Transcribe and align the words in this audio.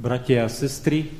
Bratia 0.00 0.44
a 0.44 0.48
sestry, 0.48 1.12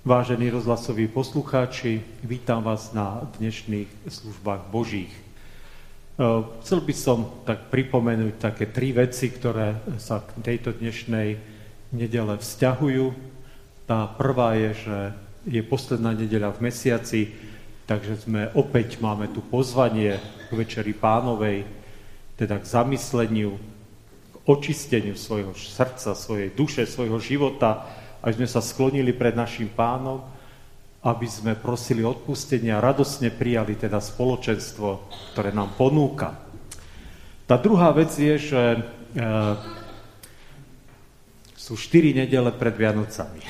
vážení 0.00 0.48
rozhlasoví 0.48 1.12
poslucháči, 1.12 2.00
vítam 2.24 2.64
vás 2.64 2.96
na 2.96 3.20
dnešných 3.36 4.08
službách 4.08 4.72
Božích. 4.72 5.12
E, 5.12 5.22
chcel 6.64 6.80
by 6.80 6.94
som 6.96 7.44
tak 7.44 7.68
pripomenúť 7.68 8.40
také 8.40 8.64
tri 8.72 8.96
veci, 8.96 9.28
ktoré 9.28 9.76
sa 10.00 10.24
k 10.24 10.40
tejto 10.40 10.72
dnešnej 10.72 11.36
nedele 11.92 12.40
vzťahujú. 12.40 13.12
Tá 13.84 14.08
prvá 14.08 14.56
je, 14.56 14.70
že 14.80 14.98
je 15.44 15.60
posledná 15.60 16.16
nedeľa 16.16 16.56
v 16.56 16.72
mesiaci, 16.72 17.20
takže 17.84 18.24
sme 18.24 18.56
opäť 18.56 19.04
máme 19.04 19.28
tu 19.28 19.44
pozvanie 19.44 20.16
k 20.48 20.50
Večeri 20.56 20.96
Pánovej, 20.96 21.68
teda 22.40 22.56
k 22.56 22.64
zamysleniu, 22.64 23.60
očisteniu 24.44 25.16
svojho 25.16 25.56
srdca, 25.56 26.12
svojej 26.12 26.52
duše, 26.52 26.84
svojho 26.84 27.16
života, 27.16 27.88
aby 28.20 28.32
sme 28.44 28.48
sa 28.48 28.60
sklonili 28.60 29.16
pred 29.16 29.32
našim 29.32 29.72
pánom, 29.72 30.20
aby 31.04 31.28
sme 31.28 31.52
prosili 31.52 32.00
odpustenie 32.00 32.72
a 32.72 32.80
radosne 32.80 33.28
prijali 33.28 33.76
teda 33.76 34.00
spoločenstvo, 34.00 35.12
ktoré 35.32 35.52
nám 35.52 35.76
ponúka. 35.76 36.32
Tá 37.44 37.60
druhá 37.60 37.92
vec 37.92 38.08
je, 38.16 38.40
že 38.40 38.62
e, 38.72 38.80
sú 41.60 41.76
štyri 41.76 42.16
nedele 42.16 42.48
pred 42.56 42.72
Vianocami. 42.72 43.44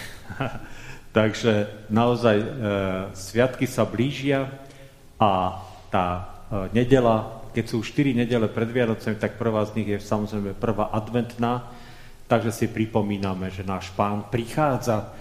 Takže 1.15 1.87
naozaj 1.95 2.37
e, 2.43 2.47
sviatky 3.15 3.71
sa 3.71 3.87
blížia 3.87 4.51
a 5.15 5.63
tá 5.95 6.07
e, 6.11 6.23
nedela 6.75 7.44
keď 7.55 7.65
sú 7.71 7.87
4 7.87 8.27
nedele 8.27 8.51
pred 8.51 8.67
Vianocemi, 8.67 9.15
tak 9.15 9.39
prvá 9.39 9.63
z 9.63 9.79
nich 9.79 9.89
je 9.95 10.03
samozrejme 10.03 10.59
prvá 10.59 10.91
adventná, 10.91 11.71
takže 12.27 12.51
si 12.51 12.67
pripomíname, 12.67 13.55
že 13.55 13.63
náš 13.63 13.95
pán 13.95 14.27
prichádza. 14.27 15.15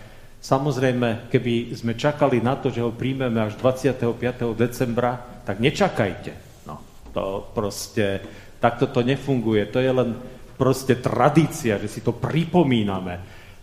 Samozrejme, 0.44 1.30
keby 1.32 1.72
sme 1.78 1.94
čakali 1.96 2.44
na 2.44 2.60
to, 2.60 2.68
že 2.74 2.84
ho 2.84 2.92
príjmeme 2.92 3.40
až 3.40 3.56
25. 3.62 4.58
decembra, 4.58 5.16
tak 5.46 5.62
nečakajte. 5.62 6.66
No, 6.68 6.82
to 7.16 7.48
proste, 7.56 8.20
takto 8.60 8.92
to 8.92 9.06
nefunguje. 9.06 9.72
To 9.72 9.80
je 9.80 9.92
len 9.94 10.18
proste 10.60 11.00
tradícia, 11.00 11.80
že 11.80 11.88
si 11.88 12.04
to 12.04 12.12
pripomíname. 12.12 13.16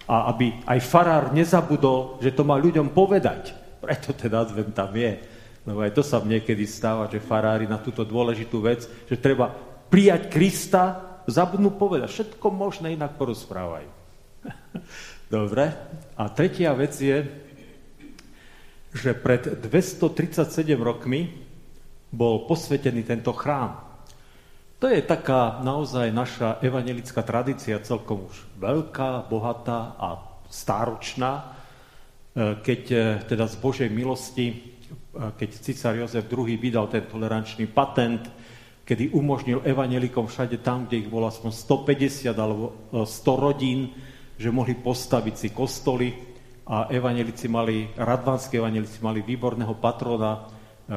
A 0.08 0.32
aby 0.32 0.62
aj 0.64 0.80
farár 0.80 1.24
nezabudol, 1.36 2.22
že 2.24 2.32
to 2.32 2.48
má 2.48 2.56
ľuďom 2.56 2.96
povedať. 2.96 3.52
Preto 3.80 4.16
ten 4.16 4.32
advent 4.32 4.72
tam 4.72 4.92
je. 4.96 5.29
Lebo 5.68 5.84
aj 5.84 5.92
to 5.92 6.02
sa 6.04 6.24
niekedy 6.24 6.64
stáva, 6.64 7.10
že 7.10 7.20
farári 7.20 7.68
na 7.68 7.76
túto 7.76 8.00
dôležitú 8.06 8.64
vec, 8.64 8.88
že 9.08 9.16
treba 9.20 9.52
prijať 9.92 10.32
Krista, 10.32 10.84
zabudnú 11.28 11.76
povedať, 11.76 12.08
všetko 12.08 12.46
možné 12.48 12.96
inak 12.96 13.20
porozprávajú. 13.20 13.90
Dobre. 15.30 15.70
A 16.16 16.22
tretia 16.32 16.72
vec 16.72 16.96
je, 16.96 17.28
že 18.90 19.14
pred 19.14 19.60
237 19.62 20.74
rokmi 20.80 21.30
bol 22.10 22.48
posvetený 22.48 23.06
tento 23.06 23.30
chrám. 23.36 23.90
To 24.80 24.88
je 24.88 25.04
taká 25.04 25.60
naozaj 25.60 26.08
naša 26.08 26.56
evangelická 26.64 27.20
tradícia, 27.20 27.84
celkom 27.84 28.32
už 28.32 28.36
veľká, 28.56 29.28
bohatá 29.28 29.94
a 30.00 30.08
stáročná, 30.48 31.52
e, 32.32 32.56
keď 32.64 32.82
e, 32.88 32.98
teda 33.28 33.44
z 33.44 33.56
Božej 33.60 33.90
milosti 33.92 34.69
keď 35.10 35.48
císar 35.58 35.98
Jozef 35.98 36.30
II 36.30 36.54
vydal 36.54 36.86
ten 36.86 37.02
tolerančný 37.06 37.66
patent, 37.70 38.30
kedy 38.86 39.14
umožnil 39.14 39.62
evanelikom 39.62 40.26
všade 40.26 40.62
tam, 40.66 40.86
kde 40.86 41.06
ich 41.06 41.08
bolo 41.10 41.30
aspoň 41.30 41.50
150 41.54 42.34
alebo 42.34 42.90
100 42.90 43.06
e, 43.06 43.38
rodín, 43.38 43.80
že 44.34 44.50
mohli 44.50 44.74
postaviť 44.74 45.34
si 45.38 45.48
kostoly 45.54 46.10
a 46.66 46.90
evanelici 46.90 47.46
mali, 47.46 47.86
radvanskí 47.94 48.58
evanelici 48.58 48.98
mali 49.02 49.22
výborného 49.22 49.78
patrona 49.78 50.34
e, 50.34 50.40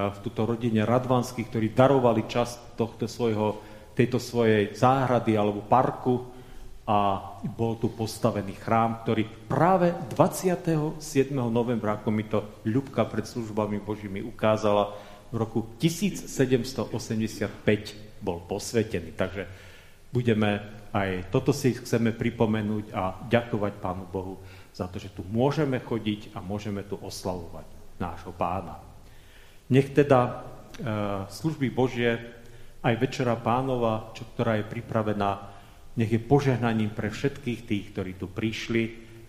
v 0.09 0.17
túto 0.25 0.50
rodine 0.50 0.81
radvanských, 0.86 1.50
ktorí 1.53 1.67
darovali 1.77 2.26
časť 2.26 2.73
tohto 2.73 3.05
svojho, 3.05 3.61
tejto 3.93 4.17
svojej 4.17 4.73
záhrady 4.73 5.37
alebo 5.37 5.61
parku 5.61 6.33
a 6.83 7.32
bol 7.48 7.80
tu 7.80 7.88
postavený 7.88 8.60
chrám, 8.60 9.08
ktorý 9.08 9.23
práve 9.48 9.95
27. 10.11 10.99
novembra, 11.32 11.95
ako 11.95 12.11
mi 12.11 12.27
to 12.27 12.60
Ľubka 12.67 13.08
pred 13.08 13.23
službami 13.23 13.80
Božími 13.80 14.20
ukázala, 14.20 14.92
v 15.32 15.36
roku 15.39 15.64
1785 15.80 16.92
bol 18.20 18.43
posvetený. 18.45 19.16
Takže 19.16 19.48
budeme 20.11 20.83
aj 20.93 21.33
toto 21.33 21.49
si 21.49 21.73
chceme 21.73 22.14
pripomenúť 22.14 22.93
a 22.93 23.17
ďakovať 23.26 23.73
Pánu 23.82 24.05
Bohu 24.05 24.38
za 24.70 24.86
to, 24.86 25.02
že 25.02 25.10
tu 25.10 25.26
môžeme 25.26 25.82
chodiť 25.82 26.38
a 26.38 26.39
môžeme 26.43 26.86
tu 26.86 27.02
oslavovať 27.02 27.66
nášho 27.98 28.30
pána. 28.30 28.77
Nech 29.73 29.89
teda 29.89 30.20
e, 30.22 30.33
služby 31.33 31.73
Božie, 31.73 32.22
aj 32.86 32.93
Večera 32.99 33.33
pánova, 33.39 34.14
čo, 34.14 34.27
ktorá 34.36 34.61
je 34.61 34.70
pripravená 34.70 35.52
nech 35.93 36.09
je 36.09 36.21
požehnaním 36.21 36.89
pre 36.89 37.14
všetkých 37.14 37.61
tých, 37.70 37.86
ktorí 37.93 38.11
tu 38.17 38.26
prišli 38.30 38.83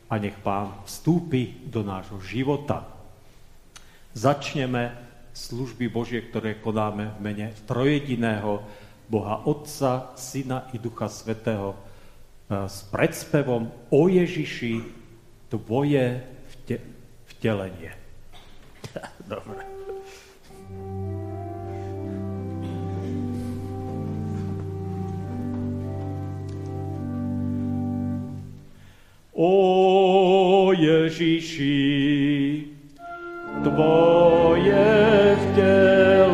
a 0.08 0.16
nech 0.16 0.36
Pán 0.41 0.84
vstúpi 0.84 1.69
do 1.69 1.84
nášho 1.84 2.20
života. 2.25 2.88
Začneme 4.14 4.94
služby 5.34 5.91
Božie, 5.91 6.22
ktoré 6.22 6.62
konáme 6.62 7.19
v 7.19 7.19
mene 7.20 7.47
trojediného 7.66 8.62
Boha 9.10 9.44
Otca, 9.44 10.14
Syna 10.16 10.70
i 10.72 10.80
Ducha 10.80 11.10
Svetého 11.10 11.75
eh, 11.75 12.64
s 12.70 12.86
predspevom 12.88 13.69
o 13.91 14.02
Ježiši 14.06 14.75
tvoje 15.50 16.22
vtelenie. 17.28 17.92
Dobre. 19.28 19.83
O 29.34 30.70
Ježiši, 30.78 31.66
Tvoje 33.66 35.34
vtelenie, 35.42 36.33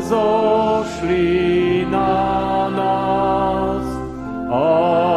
zošli 0.00 1.86
na 1.90 2.68
nás, 2.72 3.86
aby 4.50 5.09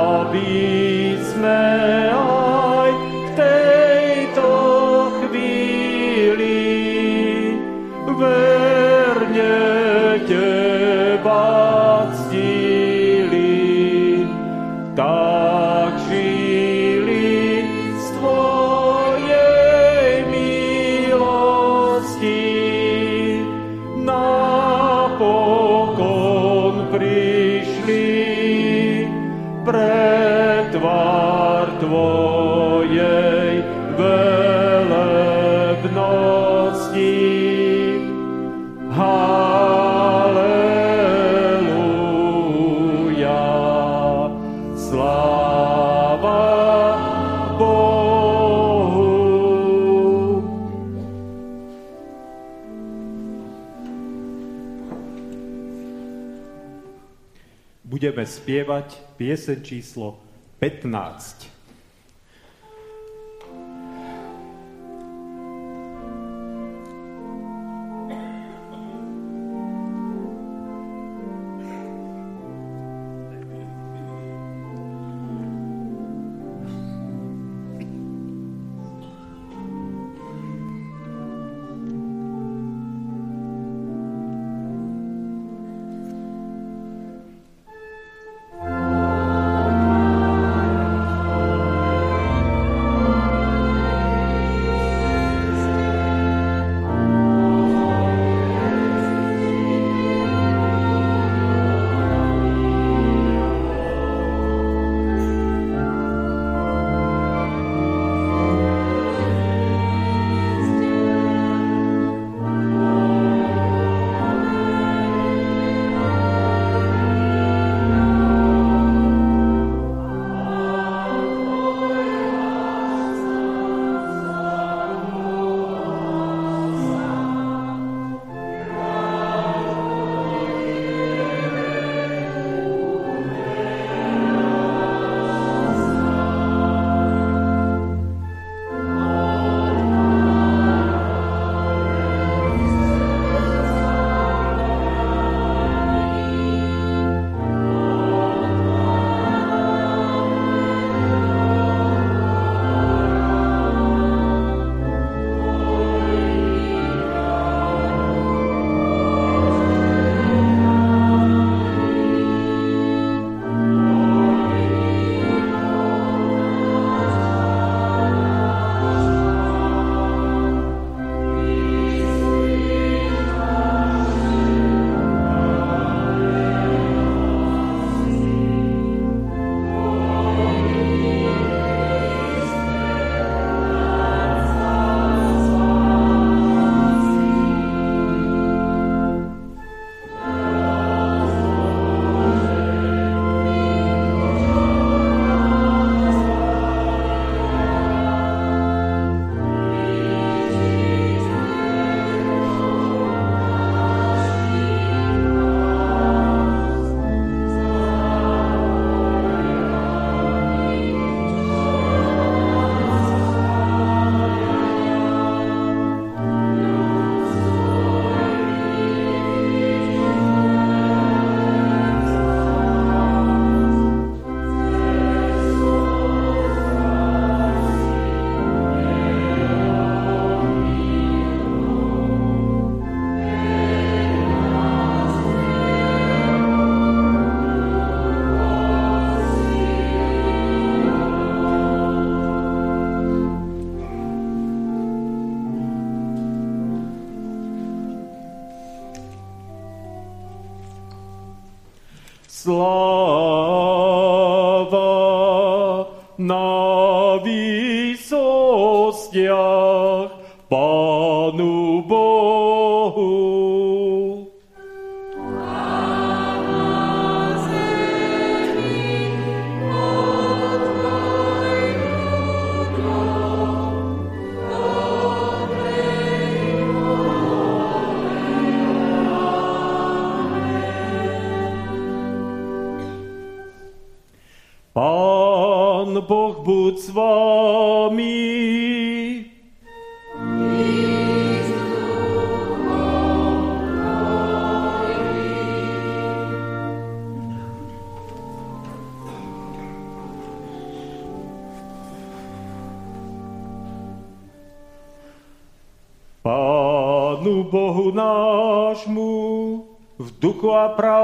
Spievať 58.25 59.19
piesen 59.19 59.59
číslo 59.63 60.19
15. 60.59 61.43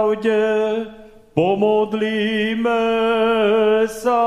pravde 0.10 0.90
Pomodlíme 1.38 2.84
sa. 3.88 4.26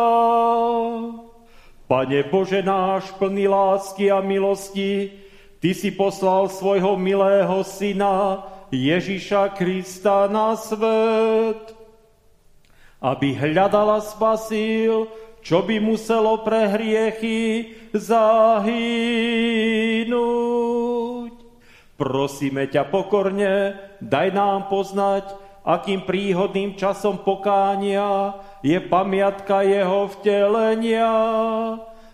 Pane 1.85 2.23
Bože 2.31 2.63
náš, 2.65 3.11
plný 3.21 3.51
lásky 3.51 4.09
a 4.09 4.23
milosti, 4.25 5.13
Ty 5.61 5.75
si 5.77 5.93
poslal 5.95 6.49
svojho 6.49 6.97
milého 6.99 7.63
syna 7.63 8.43
Ježiša 8.73 9.55
Krista 9.55 10.27
na 10.27 10.57
svet, 10.59 11.71
aby 12.99 13.37
hľadala 13.37 14.01
spasil, 14.03 15.07
čo 15.45 15.63
by 15.63 15.79
muselo 15.79 16.43
pre 16.43 16.67
hriechy 16.67 17.71
zahynúť. 17.95 19.23
Prosíme 21.95 22.67
ťa 22.67 22.89
pokorne, 22.91 23.79
daj 24.03 24.35
nám 24.35 24.67
poznať, 24.67 25.42
akým 25.63 26.03
príhodným 26.03 26.75
časom 26.75 27.19
pokánia 27.23 28.35
je 28.63 28.79
pamiatka 28.83 29.63
jeho 29.63 30.11
vtelenia 30.19 31.15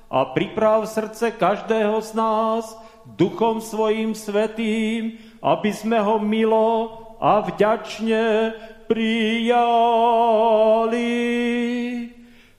a 0.08 0.18
priprav 0.32 0.88
srdce 0.88 1.32
každého 1.36 2.00
z 2.00 2.12
nás 2.16 2.76
duchom 3.04 3.60
svojim 3.60 4.12
svetým, 4.12 5.16
aby 5.40 5.72
sme 5.72 6.00
ho 6.00 6.20
milo 6.20 7.04
a 7.20 7.40
vďačne 7.40 8.52
prijali. 8.84 9.76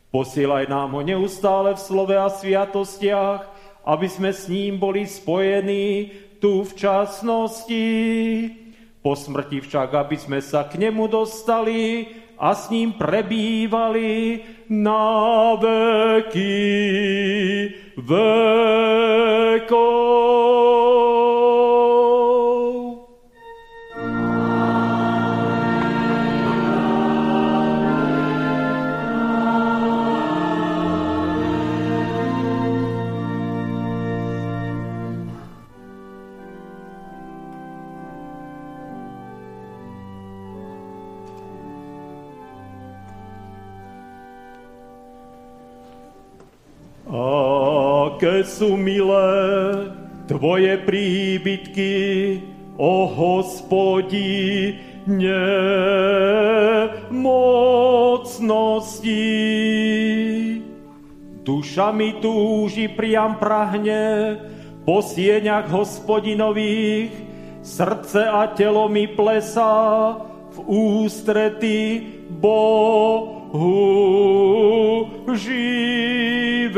Posielaj 0.10 0.66
nám 0.70 0.98
ho 0.98 1.06
neustále 1.06 1.78
v 1.78 1.80
slove 1.86 2.18
a 2.18 2.34
sviatostiach, 2.34 3.46
aby 3.86 4.08
sme 4.10 4.34
s 4.34 4.50
ním 4.50 4.82
boli 4.82 5.06
spojení 5.06 6.10
tu 6.42 6.66
v 6.66 6.72
časnosti 6.74 7.86
po 9.00 9.16
smrti 9.16 9.64
však, 9.64 9.96
aby 9.96 10.18
sme 10.20 10.40
sa 10.44 10.68
k 10.68 10.76
nemu 10.76 11.08
dostali 11.08 12.08
a 12.40 12.56
s 12.56 12.72
ním 12.72 12.96
prebývali 12.96 14.44
na 14.72 15.56
veky 15.60 16.56
vekov. 18.00 18.80
Sú 48.50 48.74
milé 48.74 49.30
Tvoje 50.26 50.78
príbytky, 50.86 51.94
o 52.78 53.10
hospodí, 53.10 54.78
nemocnosti. 55.10 55.98
Duša 61.42 61.90
mi 61.90 62.14
túži 62.22 62.94
priam 62.94 63.42
prahne 63.42 64.38
po 64.86 65.02
sieňach 65.02 65.66
hospodinových, 65.66 67.10
srdce 67.66 68.22
a 68.22 68.54
telo 68.54 68.86
mi 68.86 69.10
plesá 69.10 70.14
v 70.54 70.58
ústrety 70.70 72.19
Bohu 72.30 73.74
živému. 75.34 76.70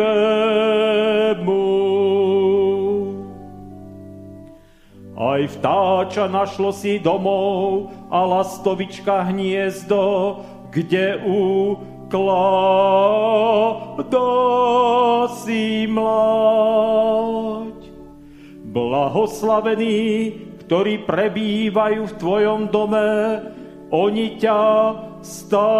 Aj 5.21 5.45
vtáča 5.45 6.25
našlo 6.25 6.73
si 6.73 6.97
domov 6.97 7.93
a 8.09 8.25
lastovička 8.25 9.29
hniezdo, 9.29 10.39
kde 10.73 11.21
uklada 11.21 12.81
si 15.45 15.85
mlať. 15.85 17.77
Blahoslavení, 18.71 20.31
ktorí 20.65 21.03
prebývajú 21.05 22.07
v 22.07 22.17
tvojom 22.17 22.71
dome, 22.71 23.43
oni 23.91 24.39
ťa 24.39 24.63
stále 25.19 25.75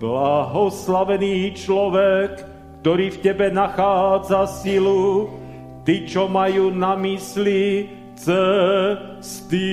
Blahoslavený 0.00 1.56
človek, 1.56 2.44
ktorý 2.80 3.12
v 3.16 3.18
tebe 3.24 3.48
nachádza 3.52 4.44
silu, 4.48 5.28
ty, 5.84 6.04
čo 6.08 6.28
majú 6.28 6.72
na 6.72 6.96
mysli 7.00 7.88
cesty 8.16 9.72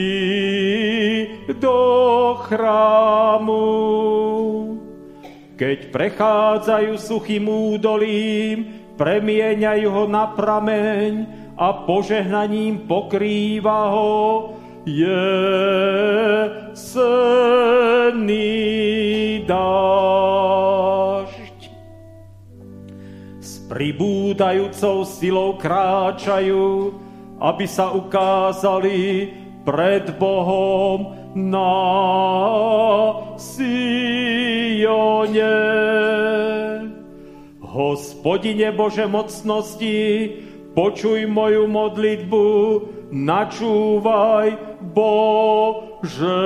do 1.59 1.79
chrámu. 2.47 3.67
Keď 5.59 5.91
prechádzajú 5.91 6.93
suchým 6.95 7.49
údolím, 7.49 8.86
premieňajú 8.97 9.87
ho 9.87 10.03
na 10.09 10.33
prameň 10.33 11.25
a 11.57 11.73
požehnaním 11.85 12.89
pokrýva 12.89 13.89
ho 13.93 14.53
jesenný 14.85 15.25
dážď. 19.45 21.69
S 23.37 23.61
pribúdajúcou 23.69 25.05
silou 25.05 25.53
kráčajú, 25.61 26.97
aby 27.37 27.65
sa 27.69 27.93
ukázali 27.93 29.29
pred 29.61 30.09
Bohom 30.17 31.13
na 31.35 31.75
Sione. 33.37 35.53
Hospodine 37.77 38.73
Bože 38.73 39.05
mocnosti, 39.05 40.33
počuj 40.73 41.29
moju 41.29 41.69
modlitbu, 41.69 42.45
načúvaj, 43.13 44.81
Bože 44.81 46.41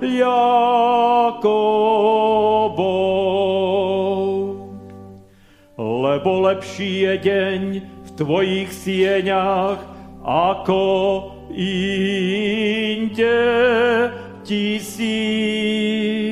Jakobov. 0.00 1.36
Lebo 5.76 6.30
lepší 6.48 7.12
je 7.12 7.14
deň 7.20 7.60
v 7.84 8.08
Tvojich 8.16 8.72
sieňach, 8.72 9.84
ako 10.24 10.84
inde 11.52 13.28
tisíc. 14.40 16.25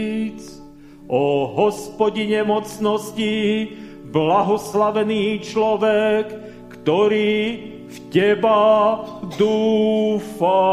O 1.04 1.44
hospodine 1.52 2.40
mocnosti, 2.48 3.68
blahoslavený 4.08 5.44
človek, 5.44 6.26
ktorý 6.80 7.34
v 7.84 7.96
teba 8.08 9.04
dúfa. 9.36 10.64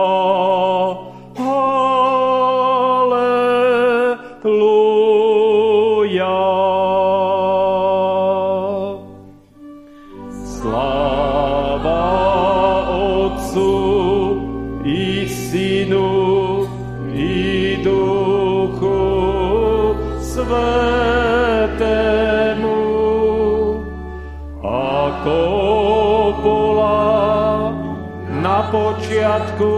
Počiatku, 29.42 29.74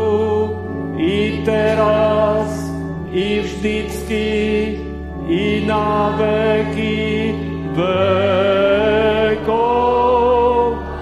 i 0.99 1.41
teraz, 1.45 2.47
i 3.13 3.39
vždycky, 3.41 4.25
i 5.29 5.63
na 5.67 6.15
veky 6.19 7.33
vekov. 7.71 7.93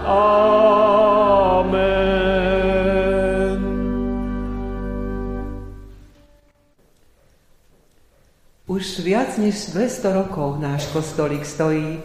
Amen. 0.05 1.81
Už 8.69 8.99
viac 9.01 9.37
než 9.41 9.73
200 9.73 10.13
rokov 10.13 10.61
náš 10.61 10.85
kostolík 10.93 11.45
stojí 11.45 11.97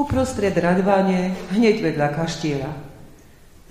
uprostred 0.00 0.56
radvane 0.56 1.36
hneď 1.52 1.92
vedľa 1.92 2.08
kaštieľa. 2.16 2.89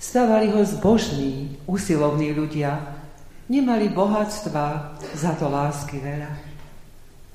Stávali 0.00 0.48
ho 0.48 0.64
zbožní, 0.64 1.60
usilovní 1.68 2.32
ľudia, 2.32 2.72
nemali 3.52 3.92
bohatstva, 3.92 4.96
za 5.12 5.36
to 5.36 5.52
lásky 5.52 6.00
veľa. 6.00 6.32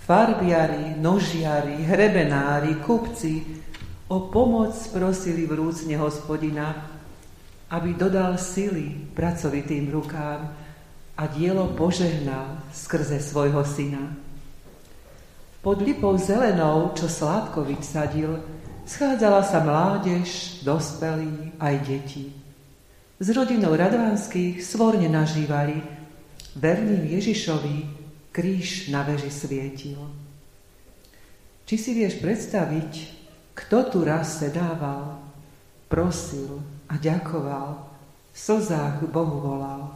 Farbiari, 0.02 0.98
nožiari, 0.98 1.86
hrebenári, 1.86 2.82
kupci 2.82 3.62
o 4.10 4.34
pomoc 4.34 4.74
prosili 4.90 5.46
vrúcne 5.46 5.94
hospodina, 6.02 6.90
aby 7.70 7.94
dodal 7.94 8.42
sily 8.42 9.14
pracovitým 9.14 9.94
rukám 9.94 10.50
a 11.22 11.24
dielo 11.30 11.70
požehnal 11.78 12.66
skrze 12.74 13.22
svojho 13.22 13.62
syna. 13.62 14.10
Pod 15.62 15.86
lipou 15.86 16.18
zelenou, 16.18 16.98
čo 16.98 17.06
Sládkovič 17.06 17.86
sadil, 17.86 18.42
schádzala 18.90 19.46
sa 19.46 19.62
mládež, 19.62 20.62
dospelí 20.66 21.54
aj 21.62 21.76
deti 21.86 22.45
s 23.16 23.28
rodinou 23.32 23.72
Radvanských 23.72 24.60
svorne 24.60 25.08
nažívali, 25.08 25.80
verným 26.56 27.08
Ježišovi 27.16 27.78
kríž 28.36 28.92
na 28.92 29.08
veži 29.08 29.32
svietil. 29.32 29.96
Či 31.64 31.76
si 31.80 31.92
vieš 31.96 32.20
predstaviť, 32.20 32.92
kto 33.56 33.78
tu 33.88 34.04
raz 34.04 34.44
sedával, 34.44 35.24
prosil 35.88 36.60
a 36.92 37.00
ďakoval, 37.00 37.88
v 38.36 38.38
slzách 38.38 39.08
Bohu 39.08 39.40
volal. 39.40 39.96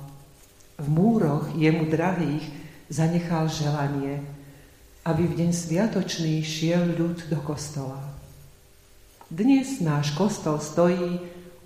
V 0.80 0.88
múroch 0.88 1.52
jemu 1.60 1.92
drahých 1.92 2.48
zanechal 2.88 3.52
želanie, 3.52 4.24
aby 5.04 5.28
v 5.28 5.44
deň 5.44 5.52
sviatočný 5.52 6.40
šiel 6.40 6.96
ľud 6.96 7.28
do 7.28 7.40
kostola. 7.44 8.00
Dnes 9.28 9.84
náš 9.84 10.16
kostol 10.16 10.64
stojí 10.64 11.20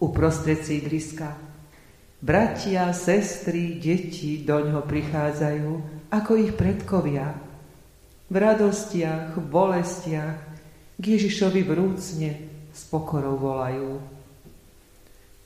uprostred 0.04 0.60
sídliska. 0.68 1.32
Bratia, 2.24 2.92
sestry, 2.92 3.80
deti 3.80 4.44
do 4.44 4.60
ňoho 4.60 4.84
prichádzajú, 4.84 5.70
ako 6.12 6.32
ich 6.40 6.52
predkovia. 6.56 7.36
V 8.28 8.36
radostiach, 8.36 9.36
v 9.36 9.44
bolestiach 9.44 10.38
k 10.96 11.04
Ježišovi 11.04 11.62
vrúcne 11.68 12.32
s 12.72 12.82
pokorou 12.88 13.36
volajú. 13.36 14.00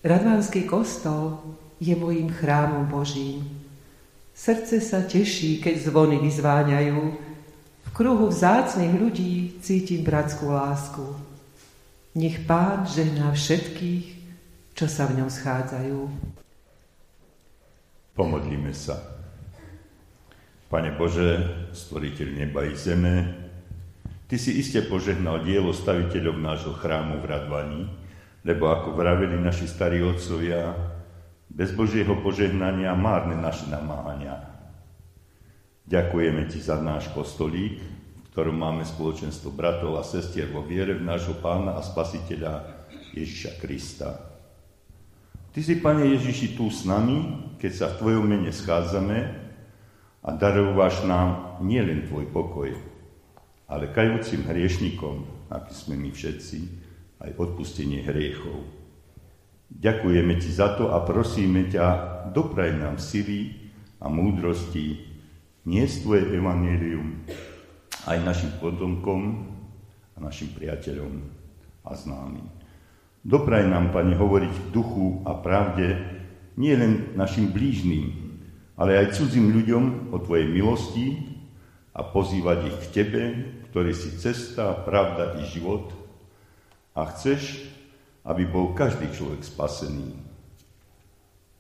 Radvanský 0.06 0.70
kostol 0.70 1.42
je 1.82 1.98
mojím 1.98 2.30
chrámom 2.30 2.86
Božím. 2.86 3.42
Srdce 4.38 4.78
sa 4.78 5.02
teší, 5.02 5.58
keď 5.58 5.90
zvony 5.90 6.22
vyzváňajú. 6.22 7.02
V 7.86 7.90
kruhu 7.90 8.30
vzácných 8.30 8.94
ľudí 8.94 9.58
cítim 9.66 10.06
bratskú 10.06 10.54
lásku. 10.54 11.02
Nech 12.14 12.46
Pán 12.46 12.86
žehná 12.86 13.34
všetkých, 13.34 14.17
čo 14.78 14.86
sa 14.86 15.10
v 15.10 15.18
ňom 15.18 15.30
schádzajú. 15.34 15.98
Pomodlíme 18.14 18.70
sa. 18.78 19.02
Pane 20.70 20.94
Bože, 20.94 21.42
stvoriteľ 21.74 22.28
neba 22.38 22.62
i 22.70 22.78
zeme, 22.78 23.46
Ty 24.28 24.36
si 24.36 24.60
iste 24.60 24.84
požehnal 24.84 25.48
dielo 25.48 25.72
staviteľov 25.72 26.36
nášho 26.36 26.76
chrámu 26.76 27.24
v 27.24 27.32
Radvaní, 27.32 27.84
lebo 28.44 28.68
ako 28.68 28.92
vraveli 29.00 29.40
naši 29.40 29.72
starí 29.72 30.04
otcovia, 30.04 30.76
bez 31.48 31.72
Božieho 31.72 32.20
požehnania 32.20 32.92
márne 32.92 33.40
naše 33.40 33.72
namáhania. 33.72 34.44
Ďakujeme 35.88 36.44
Ti 36.52 36.60
za 36.60 36.76
náš 36.76 37.08
kostolík, 37.16 37.80
v 37.80 38.28
ktorom 38.36 38.60
máme 38.60 38.84
spoločenstvo 38.84 39.56
bratov 39.56 39.96
a 39.96 40.04
sestier 40.04 40.52
vo 40.52 40.60
viere 40.60 41.00
v 41.00 41.08
nášho 41.08 41.40
pána 41.40 41.80
a 41.80 41.82
spasiteľa 41.82 42.68
Ježiša 43.16 43.64
Krista. 43.64 44.27
Ty 45.58 45.66
si, 45.66 45.82
Pane 45.82 46.06
Ježiši, 46.14 46.54
tu 46.54 46.70
s 46.70 46.86
nami, 46.86 47.50
keď 47.58 47.72
sa 47.74 47.86
v 47.90 47.98
Tvojom 47.98 48.30
mene 48.30 48.54
schádzame 48.54 49.18
a 50.22 50.30
darováš 50.38 51.02
nám 51.02 51.58
nielen 51.66 52.06
Tvoj 52.06 52.30
pokoj, 52.30 52.78
ale 53.66 53.90
kajúcim 53.90 54.46
hriešnikom, 54.46 55.26
aký 55.50 55.74
sme 55.74 55.98
my 55.98 56.14
všetci, 56.14 56.58
aj 57.26 57.42
odpustenie 57.42 58.06
hriechov. 58.06 58.70
Ďakujeme 59.74 60.38
Ti 60.38 60.50
za 60.54 60.78
to 60.78 60.94
a 60.94 61.02
prosíme 61.02 61.66
ťa, 61.74 62.30
dopraj 62.38 62.78
nám 62.78 63.02
sily 63.02 63.58
a 63.98 64.14
múdrosti, 64.14 65.10
nie 65.66 65.86
Tvoje 65.90 66.38
evanelium 66.38 67.26
aj 68.06 68.22
našim 68.22 68.54
potomkom 68.62 69.50
a 70.14 70.22
našim 70.22 70.54
priateľom 70.54 71.18
a 71.82 71.98
známym. 71.98 72.57
Dopraj 73.28 73.68
nám, 73.68 73.92
Pane, 73.92 74.16
hovoriť 74.16 74.54
v 74.56 74.68
duchu 74.72 75.20
a 75.28 75.36
pravde 75.36 76.00
nie 76.56 76.72
len 76.72 77.12
našim 77.20 77.52
blížným, 77.52 78.16
ale 78.80 78.96
aj 79.04 79.20
cudzím 79.20 79.52
ľuďom 79.52 80.16
o 80.16 80.18
Tvojej 80.24 80.48
milosti 80.48 81.28
a 81.92 82.08
pozývať 82.08 82.72
ich 82.72 82.78
k 82.88 82.92
Tebe, 82.96 83.24
ktorý 83.68 83.92
si 83.92 84.16
cesta, 84.16 84.72
pravda 84.88 85.36
i 85.38 85.44
život 85.44 85.92
a 86.96 87.04
chceš, 87.12 87.68
aby 88.24 88.48
bol 88.48 88.72
každý 88.72 89.12
človek 89.12 89.44
spasený. 89.44 90.16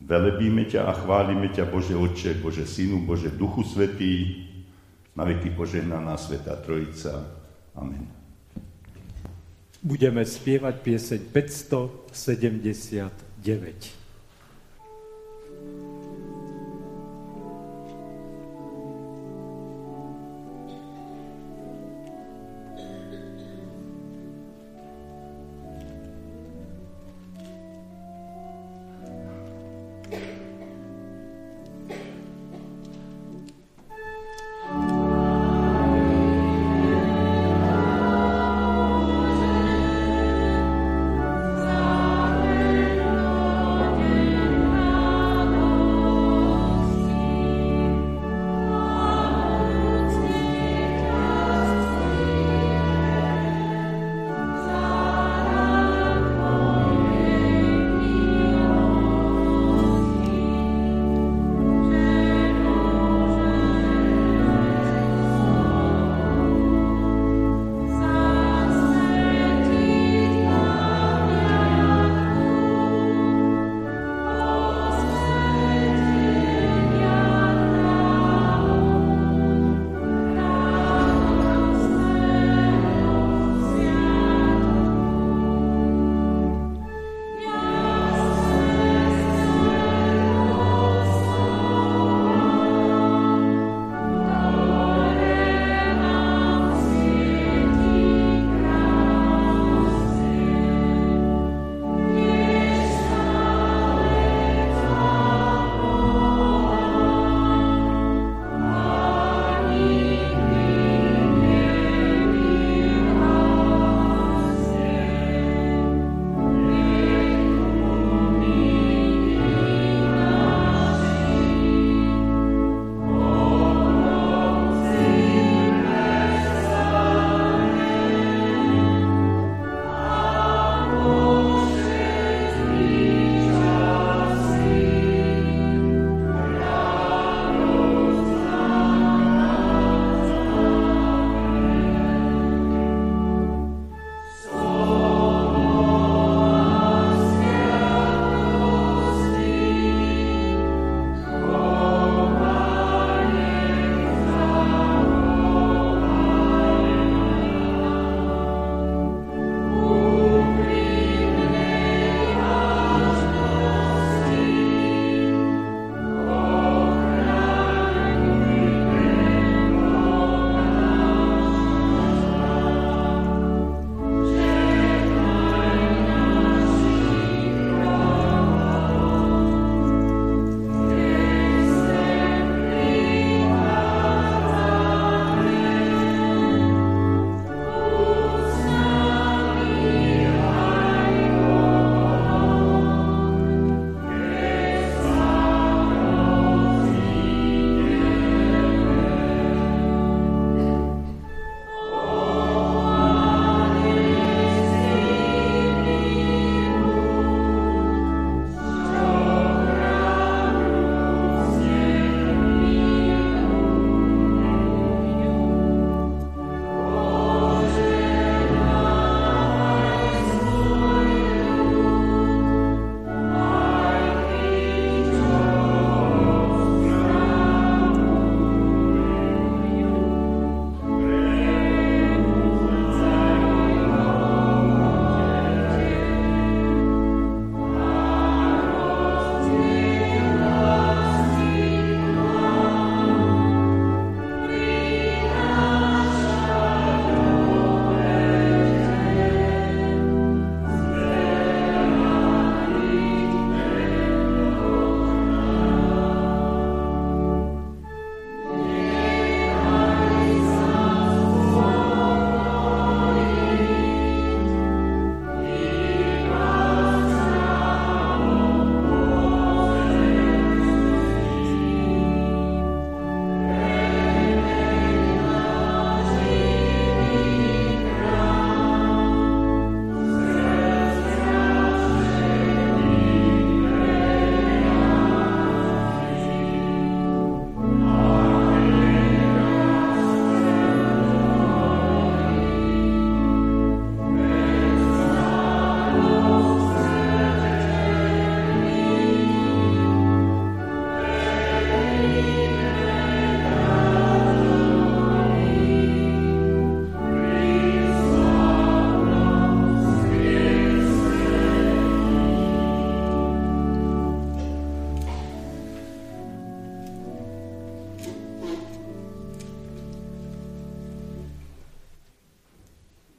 Velebíme 0.08 0.72
ťa 0.72 0.88
a 0.88 0.96
chválime 0.96 1.52
ťa, 1.52 1.68
Bože 1.68 2.00
Otče, 2.00 2.40
Bože 2.40 2.64
Synu, 2.64 3.04
Bože 3.04 3.28
Duchu 3.36 3.68
Svetý, 3.68 4.48
na 5.20 5.28
veky 5.28 5.52
požehnaná 5.52 6.16
Sveta 6.16 6.56
Trojica. 6.64 7.28
Amen 7.76 8.17
budeme 9.84 10.26
spievať 10.26 10.76
pieseň 10.82 11.20
579. 11.34 14.07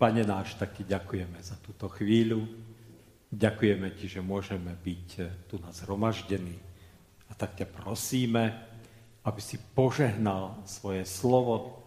Pane 0.08 0.24
náš, 0.24 0.56
tak 0.56 0.72
ti 0.72 0.88
ďakujeme 0.88 1.36
za 1.44 1.60
túto 1.60 1.84
chvíľu. 1.92 2.48
Ďakujeme 3.28 3.92
ti, 3.92 4.08
že 4.08 4.24
môžeme 4.24 4.72
byť 4.72 5.08
eh, 5.20 5.28
tu 5.44 5.60
na 5.60 5.68
zhromaždení. 5.68 6.56
A 7.28 7.36
tak 7.36 7.60
ťa 7.60 7.68
prosíme, 7.68 8.56
aby 9.20 9.40
si 9.44 9.60
požehnal 9.76 10.64
svoje 10.64 11.04
slovo 11.04 11.84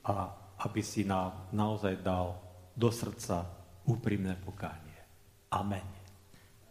a 0.00 0.32
aby 0.64 0.80
si 0.80 1.04
nám 1.04 1.52
naozaj 1.52 2.00
dal 2.00 2.40
do 2.72 2.88
srdca 2.88 3.44
úprimné 3.84 4.40
pokánie. 4.40 4.96
Amen. 5.52 5.84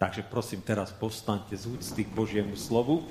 Takže 0.02 0.25
prosím, 0.25 0.65
teraz 0.65 0.89
povstaňte 0.89 1.54
z 1.54 1.69
úcty 1.69 2.02
k 2.02 2.17
Božiemu 2.17 2.58
slovu, 2.58 3.06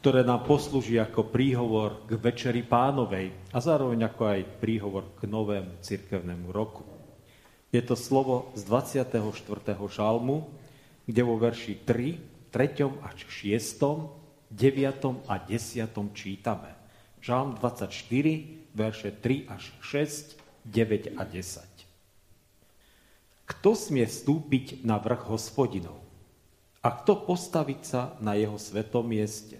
ktoré 0.00 0.24
nám 0.24 0.48
poslúži 0.48 0.96
ako 0.96 1.28
príhovor 1.28 2.08
k 2.08 2.16
Večeri 2.16 2.64
pánovej 2.64 3.36
a 3.52 3.60
zároveň 3.60 4.08
ako 4.08 4.22
aj 4.32 4.40
príhovor 4.56 5.04
k 5.20 5.28
novému 5.28 5.76
cirkevnému 5.84 6.48
roku. 6.48 6.88
Je 7.68 7.84
to 7.84 7.92
slovo 7.92 8.48
z 8.56 8.64
24. 8.64 9.20
žalmu, 9.92 10.48
kde 11.04 11.20
vo 11.20 11.36
verši 11.36 11.84
3, 11.84 12.16
3. 12.48 13.04
až 13.04 13.28
6., 13.28 14.16
9. 14.48 15.28
a 15.28 15.34
10. 15.36 16.16
čítame. 16.16 16.72
Žalm 17.20 17.60
24, 17.60 17.92
verše 18.72 19.12
3 19.12 19.52
až 19.52 19.68
6, 19.84 20.40
9 20.64 21.20
a 21.20 21.22
10. 21.28 21.60
Kto 23.52 23.70
smie 23.76 24.08
vstúpiť 24.08 24.80
na 24.80 24.96
vrch 24.96 25.28
hospodinov? 25.28 26.00
A 26.80 26.88
kto 26.88 27.20
postaviť 27.28 27.80
sa 27.84 28.16
na 28.24 28.32
jeho 28.40 28.56
svetom 28.56 29.04
mieste? 29.04 29.59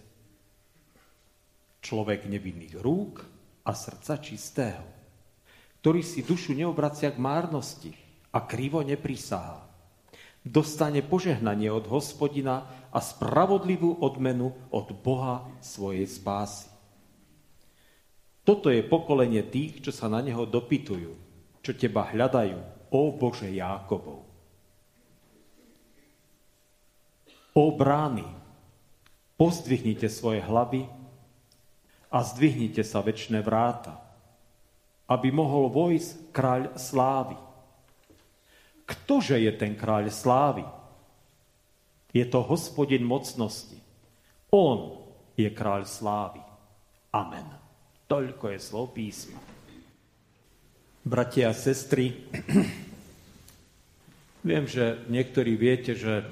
Človek 1.80 2.28
nevinných 2.28 2.76
rúk 2.76 3.24
a 3.64 3.72
srdca 3.72 4.20
čistého, 4.20 4.84
ktorý 5.80 6.04
si 6.04 6.20
dušu 6.20 6.52
neobracia 6.52 7.08
k 7.08 7.18
márnosti 7.18 7.92
a 8.36 8.44
krivo 8.44 8.84
neprisahá. 8.84 9.64
Dostane 10.40 11.04
požehnanie 11.04 11.68
od 11.68 11.84
hospodina 11.88 12.88
a 12.92 13.00
spravodlivú 13.00 14.00
odmenu 14.00 14.56
od 14.72 14.92
Boha 15.04 15.44
svojej 15.60 16.08
spásy. 16.08 16.68
Toto 18.40 18.72
je 18.72 18.80
pokolenie 18.80 19.44
tých, 19.52 19.84
čo 19.84 19.92
sa 19.92 20.08
na 20.08 20.24
neho 20.24 20.48
dopytujú, 20.48 21.12
čo 21.60 21.70
teba 21.76 22.08
hľadajú, 22.08 22.56
O 22.90 23.14
Bože 23.14 23.46
Jákobov. 23.52 24.26
O 27.54 27.64
brány, 27.76 28.26
pozdvihnite 29.38 30.10
svoje 30.10 30.42
hlavy 30.42 30.99
a 32.10 32.18
zdvihnite 32.26 32.82
sa 32.82 33.00
väčšie 33.00 33.38
vráta, 33.40 33.94
aby 35.06 35.30
mohol 35.30 35.70
vojsť 35.70 36.34
kráľ 36.34 36.62
slávy. 36.74 37.38
Ktože 38.86 39.38
je 39.38 39.52
ten 39.54 39.78
kráľ 39.78 40.10
slávy? 40.10 40.66
Je 42.10 42.26
to 42.26 42.42
hospodin 42.42 43.06
mocnosti. 43.06 43.78
On 44.50 44.98
je 45.38 45.46
kráľ 45.46 45.86
slávy. 45.86 46.42
Amen. 47.14 47.46
Toľko 48.10 48.50
je 48.50 48.58
slov 48.58 48.90
písma. 48.90 49.38
Bratia 51.06 51.50
a 51.50 51.54
sestry, 51.54 52.26
viem, 54.50 54.66
že 54.66 54.98
niektorí 55.06 55.54
viete, 55.54 55.94
že 55.94 56.26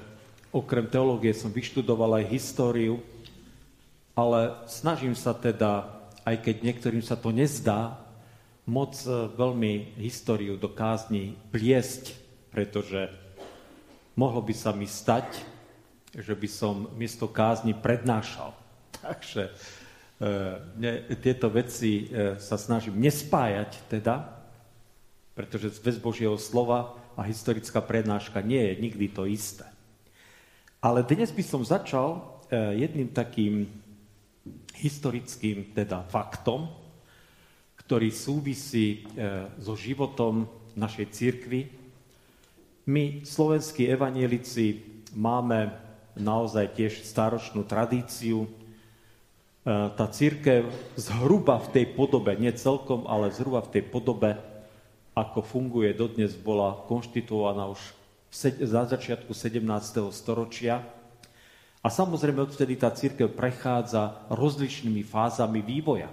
okrem 0.51 0.91
teológie 0.91 1.31
som 1.31 1.49
vyštudoval 1.49 2.19
aj 2.19 2.31
históriu, 2.31 2.99
ale 4.19 4.67
snažím 4.67 5.15
sa 5.15 5.31
teda, 5.31 5.87
aj 6.27 6.43
keď 6.43 6.55
niektorým 6.59 6.99
sa 6.99 7.15
to 7.15 7.31
nezdá, 7.31 7.95
moc 8.67 8.99
e, 9.07 9.31
veľmi 9.31 9.95
históriu 9.95 10.59
do 10.59 10.67
kázni 10.67 11.39
pliesť, 11.55 12.19
pretože 12.51 13.07
mohlo 14.19 14.43
by 14.43 14.51
sa 14.51 14.75
mi 14.75 14.83
stať, 14.83 15.39
že 16.11 16.35
by 16.35 16.49
som 16.51 16.91
miesto 16.99 17.31
kázni 17.31 17.71
prednášal. 17.71 18.51
Takže 18.99 19.47
e, 19.47 19.51
ne, 20.75 20.91
tieto 21.23 21.47
veci 21.47 22.11
e, 22.11 22.35
sa 22.43 22.59
snažím 22.59 22.99
nespájať 22.99 23.87
teda, 23.87 24.35
pretože 25.31 25.79
zväz 25.79 25.95
Božieho 26.03 26.35
slova 26.35 26.99
a 27.15 27.23
historická 27.23 27.79
prednáška 27.79 28.43
nie 28.43 28.59
je 28.59 28.73
nikdy 28.83 29.07
to 29.07 29.23
isté. 29.23 29.63
Ale 30.83 31.07
dnes 31.07 31.31
by 31.31 31.43
som 31.43 31.63
začal 31.63 32.39
jedným 32.49 33.11
takým 33.11 33.67
historickým 34.79 35.75
teda 35.75 36.07
faktom, 36.07 36.71
ktorý 37.83 38.13
súvisí 38.13 39.03
eh, 39.17 39.49
so 39.57 39.73
životom 39.73 40.45
našej 40.77 41.05
církvy. 41.09 41.61
My, 42.89 43.21
slovenskí 43.25 43.89
evanielici, 43.89 44.81
máme 45.17 45.73
naozaj 46.17 46.73
tiež 46.77 47.01
staročnú 47.01 47.65
tradíciu. 47.65 48.45
Eh, 48.45 49.89
tá 49.93 50.05
církev 50.07 50.69
zhruba 50.95 51.57
v 51.59 51.67
tej 51.75 51.85
podobe, 51.97 52.37
nie 52.37 52.53
celkom, 52.53 53.09
ale 53.09 53.33
zhruba 53.33 53.65
v 53.65 53.79
tej 53.79 53.83
podobe, 53.89 54.37
ako 55.17 55.43
funguje 55.43 55.91
dodnes, 55.91 56.37
bola 56.37 56.79
konštituovaná 56.87 57.67
už 57.67 57.81
za 58.61 58.85
začiatku 58.85 59.33
17. 59.33 60.13
storočia. 60.13 60.85
A 61.79 61.87
samozrejme 61.87 62.43
odtedy 62.43 62.75
tá 62.75 62.91
církev 62.91 63.31
prechádza 63.31 64.27
rozličnými 64.27 64.99
fázami 65.07 65.63
vývoja. 65.63 66.11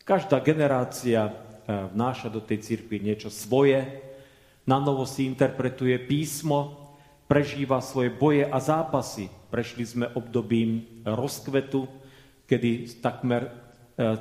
Každá 0.00 0.40
generácia 0.40 1.28
e, 1.28 1.32
vnáša 1.92 2.32
do 2.32 2.40
tej 2.40 2.64
církvy 2.64 2.96
niečo 2.96 3.28
svoje, 3.28 3.84
na 4.64 4.80
novo 4.80 5.04
si 5.04 5.28
interpretuje 5.28 5.96
písmo, 6.08 6.88
prežíva 7.28 7.84
svoje 7.84 8.08
boje 8.08 8.48
a 8.48 8.56
zápasy. 8.56 9.28
Prešli 9.52 9.84
sme 9.84 10.06
obdobím 10.16 11.04
rozkvetu, 11.04 11.84
kedy 12.48 13.00
takmer 13.04 13.44
e, 13.44 13.50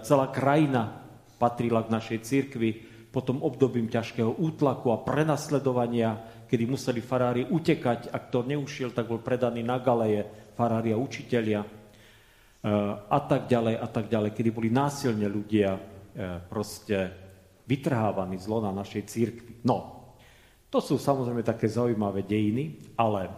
celá 0.04 0.28
krajina 0.36 1.00
patrila 1.40 1.88
k 1.88 1.96
našej 1.96 2.20
církvi, 2.28 2.70
potom 3.08 3.40
obdobím 3.40 3.88
ťažkého 3.88 4.36
útlaku 4.36 4.92
a 4.92 5.00
prenasledovania, 5.00 6.20
kedy 6.52 6.68
museli 6.68 7.00
farári 7.00 7.48
utekať, 7.48 8.12
ak 8.12 8.36
to 8.36 8.44
neušiel, 8.44 8.92
tak 8.92 9.08
bol 9.08 9.24
predaný 9.24 9.64
na 9.64 9.80
galeje 9.80 10.28
farári 10.58 10.90
a 10.90 10.98
učitelia 10.98 11.62
e, 11.62 11.70
a 13.06 13.20
tak 13.22 13.46
ďalej 13.46 13.76
a 13.78 13.88
tak 13.88 14.10
ďalej, 14.10 14.34
kedy 14.34 14.50
boli 14.50 14.74
násilne 14.74 15.30
ľudia 15.30 15.78
e, 15.78 15.82
proste 16.50 17.14
vytrhávaní 17.70 18.42
zlo 18.42 18.66
na 18.66 18.74
našej 18.74 19.04
církvi. 19.06 19.62
No, 19.62 20.10
to 20.74 20.82
sú 20.82 20.98
samozrejme 20.98 21.46
také 21.46 21.70
zaujímavé 21.70 22.26
dejiny, 22.26 22.98
ale 22.98 23.30
e, 23.30 23.32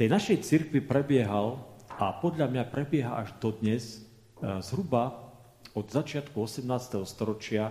tej 0.00 0.08
našej 0.08 0.38
církvi 0.40 0.80
prebiehal 0.80 1.60
a 2.00 2.16
podľa 2.16 2.48
mňa 2.48 2.72
prebieha 2.72 3.20
až 3.20 3.36
dodnes 3.36 4.00
zhruba 4.42 5.30
od 5.76 5.86
začiatku 5.86 6.34
18. 6.34 6.66
storočia 7.06 7.70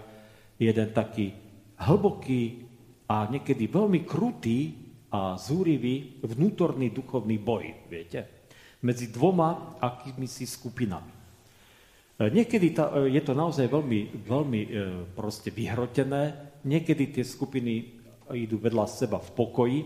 jeden 0.62 0.90
taký 0.94 1.34
hlboký 1.82 2.70
a 3.10 3.28
niekedy 3.28 3.68
veľmi 3.68 4.08
krutý 4.08 4.81
a 5.12 5.36
zúrivý 5.36 6.24
vnútorný 6.24 6.96
duchovný 6.96 7.36
boj, 7.38 7.88
viete, 7.92 8.48
medzi 8.82 9.12
dvoma 9.12 9.78
akýmisi 9.78 10.48
skupinami. 10.48 11.12
E, 11.12 12.32
niekedy 12.32 12.72
ta, 12.72 12.96
e, 12.96 13.12
je 13.12 13.22
to 13.22 13.36
naozaj 13.36 13.68
veľmi, 13.68 14.24
veľmi 14.24 14.62
e, 14.64 14.70
proste 15.12 15.52
vyhrotené, 15.52 16.56
niekedy 16.64 17.12
tie 17.12 17.26
skupiny 17.28 18.02
idú 18.32 18.56
vedľa 18.58 18.88
seba 18.88 19.20
v 19.20 19.30
pokoji, 19.36 19.80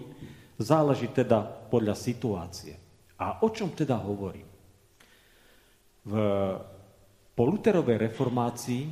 záleží 0.62 1.10
teda 1.10 1.42
podľa 1.74 1.98
situácie. 1.98 2.78
A 3.18 3.42
o 3.42 3.50
čom 3.50 3.74
teda 3.74 3.98
hovorím? 3.98 4.48
V 6.06 6.14
po 7.36 7.44
Luterovej 7.44 8.00
reformácii 8.00 8.88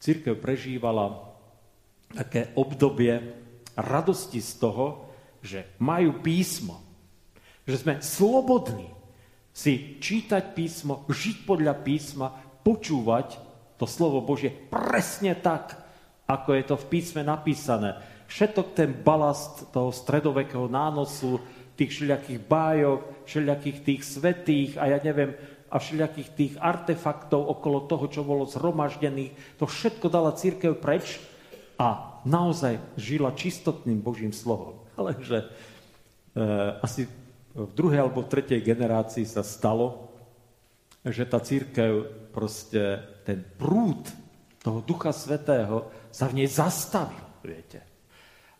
církev 0.00 0.40
prežívala 0.40 1.12
také 2.16 2.48
obdobie 2.56 3.20
radosti 3.76 4.40
z 4.40 4.56
toho, 4.56 5.07
že 5.44 5.68
majú 5.78 6.18
písmo, 6.22 6.82
že 7.68 7.78
sme 7.80 8.00
slobodní 8.00 8.90
si 9.52 9.98
čítať 9.98 10.54
písmo, 10.54 11.02
žiť 11.10 11.36
podľa 11.42 11.74
písma, 11.82 12.30
počúvať 12.62 13.38
to 13.78 13.86
slovo 13.86 14.22
Božie 14.22 14.50
presne 14.50 15.34
tak, 15.38 15.78
ako 16.28 16.54
je 16.54 16.64
to 16.66 16.76
v 16.76 16.88
písme 16.92 17.22
napísané. 17.24 17.98
Všetok 18.28 18.76
ten 18.76 18.92
balast 18.92 19.72
toho 19.72 19.88
stredovekého 19.88 20.68
nánosu, 20.68 21.40
tých 21.78 21.94
všelijakých 21.94 22.40
bájok, 22.44 23.00
všelijakých 23.24 23.78
tých 23.86 24.00
svetých 24.02 24.70
a 24.76 24.90
ja 24.90 24.98
neviem, 25.00 25.32
a 25.68 25.76
všelijakých 25.76 26.30
tých 26.32 26.54
artefaktov 26.58 27.44
okolo 27.44 27.84
toho, 27.84 28.08
čo 28.08 28.24
bolo 28.24 28.48
zhromaždených. 28.48 29.60
To 29.60 29.68
všetko 29.68 30.08
dala 30.08 30.32
církev 30.32 30.80
preč 30.80 31.20
a 31.76 32.18
naozaj 32.24 32.80
žila 32.96 33.36
čistotným 33.36 34.00
Božím 34.00 34.32
slovom. 34.32 34.80
Ale 34.98 35.14
že 35.22 35.38
e, 35.40 35.46
asi 36.82 37.06
v 37.54 37.70
druhej 37.72 38.02
alebo 38.02 38.26
tretej 38.26 38.60
generácii 38.62 39.22
sa 39.24 39.46
stalo, 39.46 40.10
že 41.06 41.22
tá 41.24 41.38
církev 41.38 42.06
proste 42.34 42.98
ten 43.22 43.40
prúd 43.56 44.10
toho 44.58 44.82
Ducha 44.82 45.14
Svetého 45.14 45.88
sa 46.10 46.26
v 46.26 46.42
nej 46.42 46.48
zastavil, 46.50 47.22
viete. 47.40 47.80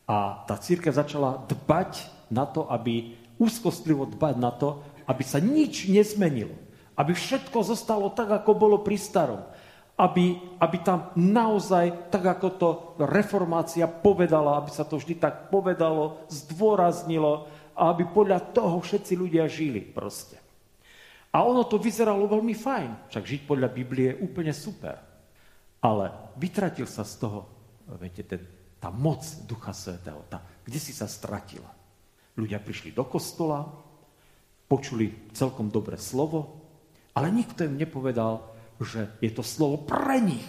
A 0.08 0.46
tá 0.48 0.56
církev 0.56 0.94
začala 0.94 1.44
dbať 1.44 2.08
na 2.32 2.48
to, 2.48 2.64
aby 2.70 3.18
úzkostlivo 3.36 4.08
dbať 4.08 4.34
na 4.40 4.50
to, 4.54 4.80
aby 5.04 5.22
sa 5.26 5.36
nič 5.42 5.90
nezmenilo. 5.90 6.56
Aby 6.98 7.14
všetko 7.14 7.60
zostalo 7.62 8.10
tak, 8.10 8.32
ako 8.32 8.50
bolo 8.56 8.76
pri 8.80 8.96
starom. 8.96 9.42
Aby, 9.98 10.38
aby 10.62 10.78
tam 10.86 11.10
naozaj, 11.18 12.14
tak 12.14 12.22
ako 12.22 12.48
to 12.54 12.68
reformácia 13.02 13.90
povedala, 13.90 14.62
aby 14.62 14.70
sa 14.70 14.86
to 14.86 14.94
vždy 14.94 15.18
tak 15.18 15.50
povedalo, 15.50 16.22
zdôraznilo 16.30 17.50
a 17.74 17.90
aby 17.90 18.06
podľa 18.06 18.54
toho 18.54 18.78
všetci 18.78 19.18
ľudia 19.18 19.50
žili 19.50 19.82
proste. 19.82 20.38
A 21.34 21.42
ono 21.42 21.66
to 21.66 21.82
vyzeralo 21.82 22.30
veľmi 22.30 22.54
fajn. 22.54 23.10
Však 23.10 23.24
žiť 23.26 23.40
podľa 23.44 23.68
Biblie 23.74 24.14
je 24.14 24.20
úplne 24.22 24.54
super. 24.54 24.96
Ale 25.78 26.34
vytratil 26.38 26.86
sa 26.86 27.06
z 27.06 27.14
toho, 27.22 27.38
viete, 27.98 28.26
ten, 28.26 28.42
tá 28.82 28.90
moc 28.90 29.22
Ducha 29.46 29.70
Svetého, 29.70 30.24
tá, 30.26 30.42
kde 30.66 30.78
si 30.80 30.90
sa 30.90 31.06
stratila. 31.06 31.68
Ľudia 32.34 32.58
prišli 32.58 32.94
do 32.94 33.06
kostola, 33.06 33.66
počuli 34.66 35.30
celkom 35.30 35.70
dobré 35.70 35.94
slovo, 35.98 36.58
ale 37.14 37.30
nikto 37.30 37.66
im 37.66 37.78
nepovedal, 37.78 38.57
že 38.84 39.10
je 39.18 39.30
to 39.34 39.42
slovo 39.42 39.82
pre 39.82 40.22
nich 40.22 40.46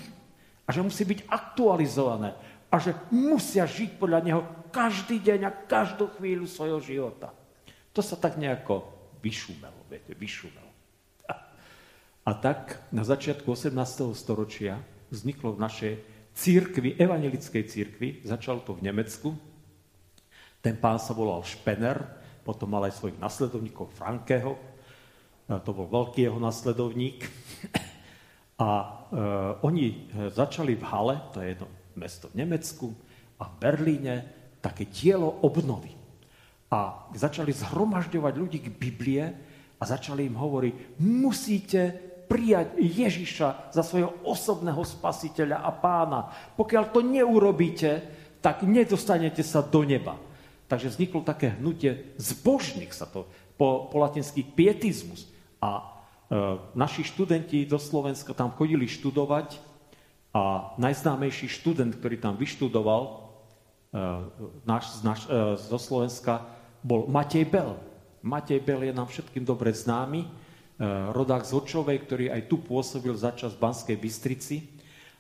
a 0.65 0.69
že 0.69 0.85
musí 0.85 1.01
byť 1.05 1.25
aktualizované 1.25 2.37
a 2.69 2.75
že 2.77 2.93
musia 3.09 3.65
žiť 3.65 3.97
podľa 3.97 4.19
neho 4.21 4.41
každý 4.69 5.17
deň 5.17 5.39
a 5.49 5.55
každú 5.65 6.13
chvíľu 6.17 6.45
svojho 6.45 6.77
života. 6.77 7.33
To 7.97 8.05
sa 8.05 8.13
tak 8.13 8.37
nejako 8.37 8.85
vyšumelo, 9.25 9.81
viete, 9.89 10.13
vyšumelo. 10.13 10.69
A 12.21 12.31
tak 12.37 12.77
na 12.93 13.01
začiatku 13.01 13.49
18. 13.49 13.73
storočia 14.13 14.77
vzniklo 15.09 15.57
v 15.57 15.61
našej 15.65 15.93
církvi, 16.37 17.01
evangelickej 17.01 17.63
církvi, 17.65 18.21
začalo 18.21 18.61
to 18.61 18.77
v 18.77 18.85
Nemecku. 18.85 19.33
Ten 20.61 20.77
pán 20.77 21.01
sa 21.01 21.17
volal 21.17 21.41
Špener, 21.41 21.97
potom 22.45 22.69
mal 22.69 22.85
aj 22.85 23.01
svojich 23.01 23.17
nasledovníkov 23.17 23.89
Frankeho, 23.97 24.53
to 25.49 25.71
bol 25.73 25.89
veľký 25.89 26.29
jeho 26.29 26.37
nasledovník. 26.37 27.25
A 28.59 28.69
e, 28.83 28.89
oni 29.63 29.87
e, 29.87 29.97
začali 30.29 30.75
v 30.75 30.83
Hale, 30.83 31.15
to 31.31 31.39
je 31.39 31.55
jedno 31.55 31.67
mesto 31.95 32.27
v 32.27 32.43
Nemecku, 32.43 32.91
a 33.39 33.47
v 33.47 33.55
Berlíne 33.55 34.15
také 34.59 34.83
dielo 34.91 35.31
obnovy. 35.47 35.95
A 36.69 37.07
začali 37.15 37.55
zhromažďovať 37.55 38.33
ľudí 38.35 38.59
k 38.61 38.75
Biblie 38.75 39.23
a 39.79 39.83
začali 39.87 40.27
im 40.27 40.35
hovoriť, 40.37 40.99
musíte 40.99 41.81
prijať 42.29 42.77
Ježiša 42.77 43.73
za 43.73 43.81
svojho 43.81 44.21
osobného 44.21 44.83
spasiteľa 44.85 45.65
a 45.65 45.71
pána. 45.73 46.29
Pokiaľ 46.53 46.83
to 46.93 47.01
neurobíte, 47.01 48.05
tak 48.43 48.61
nedostanete 48.67 49.41
sa 49.41 49.65
do 49.65 49.81
neba. 49.81 50.13
Takže 50.69 50.93
vzniklo 50.93 51.25
také 51.25 51.57
hnutie 51.57 52.13
zbožných, 52.21 52.93
sa 52.93 53.09
to 53.09 53.25
po, 53.57 53.89
po 53.89 53.97
latinsky 53.97 54.45
pietizmus. 54.45 55.25
A 55.57 55.98
naši 56.77 57.01
študenti 57.01 57.65
do 57.65 57.81
Slovenska 57.81 58.37
tam 58.37 58.53
chodili 58.53 58.85
študovať 58.85 59.57
a 60.29 60.73
najznámejší 60.77 61.49
študent, 61.49 61.97
ktorý 61.97 62.21
tam 62.21 62.37
vyštudoval 62.37 63.01
e, 63.09 63.13
naš, 64.61 65.01
naš, 65.01 65.25
e, 65.25 65.57
zo 65.57 65.79
Slovenska, 65.81 66.45
bol 66.85 67.09
Matej 67.09 67.49
Bel. 67.49 67.73
Matej 68.21 68.61
Bel 68.61 68.85
je 68.85 68.93
nám 68.93 69.09
všetkým 69.09 69.41
dobre 69.41 69.73
známy 69.73 70.29
Eh, 70.79 70.87
rodák 71.11 71.43
z 71.43 71.59
Hočovej, 71.59 72.07
ktorý 72.07 72.25
aj 72.31 72.47
tu 72.47 72.63
pôsobil 72.63 73.11
začas 73.11 73.51
v 73.51 73.67
Banskej 73.67 73.97
Bystrici. 73.99 74.63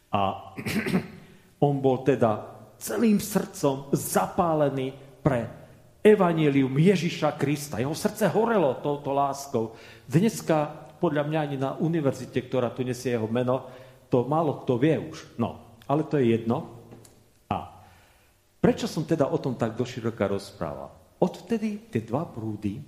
A 0.07 0.55
on 1.67 1.83
bol 1.83 1.99
teda 2.07 2.47
celým 2.79 3.19
srdcom 3.19 3.91
zapálený 3.91 4.95
pre 5.19 5.51
evanílium 5.99 6.71
Ježiša 6.71 7.35
Krista. 7.35 7.75
Jeho 7.75 7.91
srdce 7.91 8.31
horelo 8.31 8.79
touto 8.79 9.11
láskou. 9.11 9.75
Dneska, 10.07 10.87
podľa 10.99 11.23
mňa 11.25 11.39
ani 11.39 11.57
na 11.57 11.73
univerzite, 11.79 12.45
ktorá 12.45 12.69
tu 12.75 12.83
nesie 12.83 13.15
jeho 13.15 13.31
meno, 13.31 13.65
to 14.11 14.27
málo 14.27 14.61
kto 14.61 14.75
vie 14.77 14.99
už. 14.99 15.39
No, 15.39 15.79
ale 15.87 16.03
to 16.05 16.19
je 16.19 16.35
jedno. 16.35 16.77
A 17.49 17.87
prečo 18.59 18.85
som 18.85 19.07
teda 19.07 19.31
o 19.31 19.39
tom 19.39 19.55
tak 19.55 19.79
doširoka 19.79 20.27
rozprával? 20.27 20.91
Odvtedy 21.19 21.89
tie 21.89 22.03
dva 22.03 22.27
prúdy, 22.27 22.79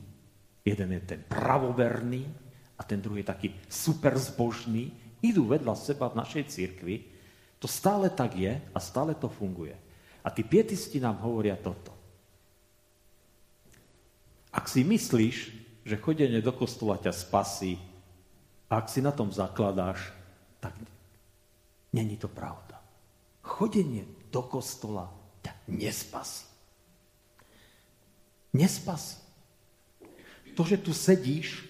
jeden 0.61 0.89
je 0.95 1.01
ten 1.03 1.21
pravoverný, 1.23 2.41
a 2.81 2.81
ten 2.81 2.97
druhý 2.97 3.21
taký 3.21 3.53
super 3.69 4.17
zbožný, 4.17 4.89
idú 5.21 5.45
vedľa 5.45 5.77
seba 5.77 6.09
v 6.09 6.17
našej 6.17 6.43
cirkvi, 6.49 7.05
to 7.61 7.69
stále 7.69 8.09
tak 8.09 8.33
je 8.33 8.57
a 8.57 8.79
stále 8.81 9.13
to 9.13 9.29
funguje. 9.29 9.77
A 10.25 10.33
tí 10.33 10.41
pietisti 10.41 10.97
nám 10.97 11.21
hovoria 11.21 11.53
toto. 11.61 11.93
Ak 14.49 14.65
si 14.65 14.81
myslíš, 14.81 15.37
že 15.85 16.01
chodenie 16.01 16.41
do 16.41 16.49
kostola 16.49 16.97
ťa 16.97 17.13
spasí, 17.13 17.77
ak 18.71 18.87
si 18.87 19.03
na 19.03 19.11
tom 19.11 19.27
zakladáš, 19.27 19.99
tak 20.63 20.71
není 21.91 22.15
to 22.15 22.31
pravda. 22.31 22.79
Chodenie 23.43 24.07
do 24.31 24.47
kostola 24.47 25.11
ťa 25.43 25.53
nespasí. 25.67 26.47
Nespasí. 28.55 29.19
To, 30.55 30.63
že 30.63 30.79
tu 30.79 30.95
sedíš, 30.95 31.67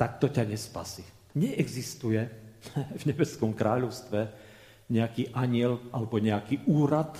tak 0.00 0.16
to 0.16 0.32
ťa 0.32 0.48
nespasí. 0.48 1.04
Neexistuje 1.36 2.20
v 3.00 3.02
nebeskom 3.04 3.52
kráľovstve 3.52 4.32
nejaký 4.88 5.36
aniel 5.36 5.80
alebo 5.92 6.16
nejaký 6.16 6.64
úrad 6.68 7.12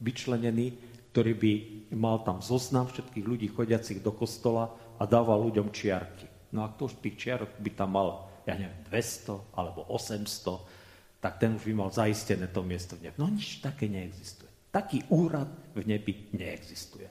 vyčlenený, 0.00 0.76
ktorý 1.12 1.32
by 1.36 1.52
mal 1.92 2.24
tam 2.24 2.40
zoznam 2.40 2.88
všetkých 2.88 3.24
ľudí 3.28 3.48
chodiacich 3.52 4.00
do 4.00 4.12
kostola 4.12 4.72
a 4.96 5.04
dával 5.04 5.44
ľuďom 5.44 5.68
čiarky. 5.68 6.31
No 6.52 6.68
a 6.68 6.72
kto 6.72 6.92
tých 7.00 7.16
čiarok 7.16 7.58
by 7.58 7.70
tam 7.72 7.96
mal, 7.96 8.28
ja 8.44 8.54
neviem, 8.54 8.76
200 8.92 9.56
alebo 9.56 9.88
800, 9.88 11.20
tak 11.22 11.38
ten 11.40 11.56
už 11.56 11.64
by 11.70 11.74
mal 11.74 11.90
zaistené 11.94 12.50
to 12.50 12.60
miesto 12.66 12.98
v 12.98 13.08
nebi. 13.08 13.16
No 13.16 13.30
nič 13.30 13.64
také 13.64 13.88
neexistuje. 13.88 14.50
Taký 14.74 15.08
úrad 15.12 15.48
v 15.72 15.84
nebi 15.86 16.32
neexistuje. 16.34 17.08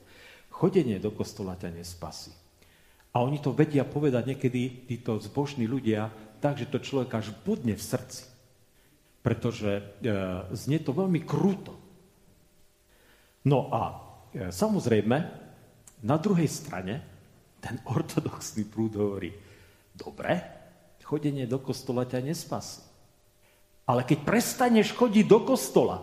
Chodenie 0.51 1.01
do 1.01 1.15
kostola 1.15 1.58
ťa 1.58 1.73
nespasí. 1.73 2.34
A 3.12 3.23
oni 3.23 3.43
to 3.43 3.51
vedia 3.51 3.84
povedať 3.84 4.36
niekedy, 4.36 4.88
títo 4.88 5.19
zbožní 5.19 5.67
ľudia, 5.67 6.12
tak, 6.39 6.60
že 6.60 6.67
to 6.67 6.80
človek 6.80 7.12
až 7.12 7.36
budne 7.43 7.75
v 7.75 7.84
srdci. 7.84 8.23
Pretože 9.21 9.71
e, 9.77 9.84
znie 10.56 10.82
to 10.82 10.95
veľmi 10.95 11.21
krúto. 11.21 11.75
No 13.45 13.69
a 13.69 13.82
e, 14.34 14.49
samozrejme, 14.49 15.17
na 16.01 16.17
druhej 16.17 16.49
strane, 16.49 17.11
ten 17.62 17.78
ortodoxný 17.86 18.65
prúd 18.65 18.97
hovorí, 18.97 19.30
dobre, 19.93 20.41
chodenie 21.06 21.45
do 21.45 21.62
kostola 21.62 22.08
ťa 22.08 22.24
nespasí. 22.26 22.82
Ale 23.86 24.08
keď 24.08 24.24
prestaneš 24.24 24.95
chodiť 24.95 25.26
do 25.28 25.39
kostola 25.43 26.02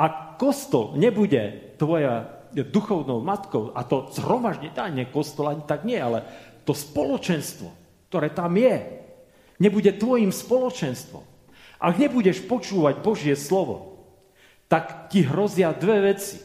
a 0.00 0.04
kostol 0.40 0.96
nebude 0.98 1.76
tvoja 1.76 2.42
duchovnou 2.52 3.20
matkou, 3.20 3.72
a 3.76 3.84
to 3.84 4.08
zhromaždenie, 4.12 4.72
nie 4.92 5.06
kostol, 5.08 5.52
ani 5.52 5.64
tak 5.68 5.84
nie, 5.84 6.00
ale 6.00 6.24
to 6.64 6.72
spoločenstvo, 6.72 7.68
ktoré 8.08 8.32
tam 8.32 8.56
je, 8.56 8.80
nebude 9.60 9.92
tvojim 9.94 10.32
spoločenstvom. 10.32 11.24
Ak 11.82 11.98
nebudeš 11.98 12.44
počúvať 12.48 13.04
Božie 13.04 13.36
slovo, 13.36 14.00
tak 14.72 15.12
ti 15.12 15.26
hrozia 15.26 15.76
dve 15.76 16.14
veci. 16.14 16.40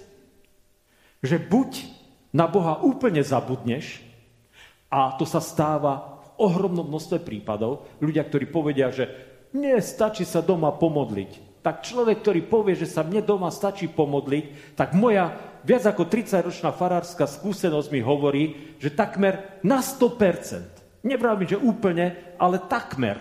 Že 1.23 1.47
buď 1.47 1.96
na 2.37 2.45
Boha 2.45 2.77
úplne 2.85 3.25
zabudneš, 3.25 4.05
a 4.93 5.17
to 5.17 5.25
sa 5.25 5.41
stáva 5.41 6.21
v 6.37 6.45
ohromnom 6.45 6.85
množstve 6.85 7.25
prípadov, 7.25 7.89
ľudia, 7.97 8.21
ktorí 8.29 8.45
povedia, 8.53 8.93
že 8.93 9.09
nie, 9.57 9.73
stačí 9.81 10.21
sa 10.21 10.45
doma 10.45 10.69
pomodliť 10.77 11.47
tak 11.67 11.83
človek, 11.83 12.23
ktorý 12.23 12.41
povie, 12.47 12.79
že 12.79 12.87
sa 12.87 13.03
mne 13.03 13.19
doma 13.19 13.51
stačí 13.51 13.91
pomodliť, 13.91 14.71
tak 14.79 14.95
moja 14.95 15.35
viac 15.67 15.83
ako 15.83 16.07
30-ročná 16.07 16.71
farárska 16.71 17.27
skúsenosť 17.27 17.91
mi 17.91 17.99
hovorí, 17.99 18.43
že 18.79 18.95
takmer 18.95 19.59
na 19.67 19.83
100%, 19.83 21.03
nevravím, 21.03 21.43
že 21.43 21.59
úplne, 21.59 22.15
ale 22.39 22.63
takmer, 22.71 23.19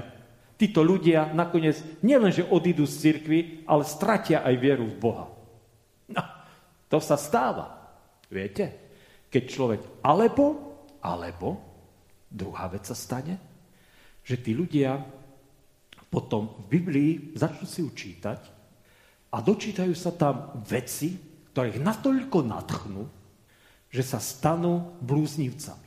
títo 0.55 0.87
ľudia 0.87 1.35
nakoniec 1.35 1.83
nielenže 2.07 2.47
odídu 2.47 2.87
z 2.87 2.95
cirkvi, 3.03 3.41
ale 3.67 3.83
stratia 3.83 4.47
aj 4.47 4.55
vieru 4.63 4.87
v 4.95 5.01
Boha. 5.03 5.27
No, 6.07 6.23
to 6.87 7.03
sa 7.03 7.19
stáva. 7.19 7.83
Viete? 8.31 8.86
Keď 9.31 9.43
človek, 9.47 9.81
alebo, 10.07 10.45
alebo, 11.03 11.59
druhá 12.31 12.71
vec 12.71 12.87
sa 12.87 12.95
stane, 12.95 13.39
že 14.27 14.43
tí 14.43 14.55
ľudia 14.55 14.99
potom 16.11 16.67
v 16.67 16.79
Biblii 16.79 17.13
začnú 17.39 17.67
si 17.67 17.83
učítať 17.83 18.41
a 19.31 19.37
dočítajú 19.43 19.95
sa 19.95 20.15
tam 20.15 20.65
veci, 20.67 21.15
ktoré 21.53 21.77
ich 21.77 21.81
natoľko 21.83 22.39
nadchnú, 22.47 23.03
že 23.91 24.03
sa 24.03 24.19
stanú 24.23 24.99
blúznivcami. 25.03 25.87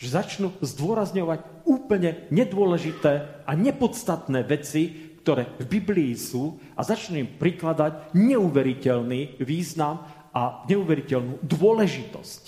Že 0.00 0.06
začnú 0.08 0.48
zdôrazňovať 0.64 1.68
úplne 1.68 2.24
nedôležité 2.32 3.44
a 3.44 3.52
nepodstatné 3.52 4.42
veci, 4.48 5.12
ktoré 5.20 5.52
v 5.60 5.68
Biblii 5.68 6.16
sú 6.16 6.56
a 6.72 6.80
začnú 6.80 7.20
im 7.20 7.28
prikladať 7.36 8.16
neuveriteľný 8.16 9.44
význam 9.44 10.00
a 10.30 10.62
neuveriteľnú 10.70 11.42
dôležitosť. 11.42 12.42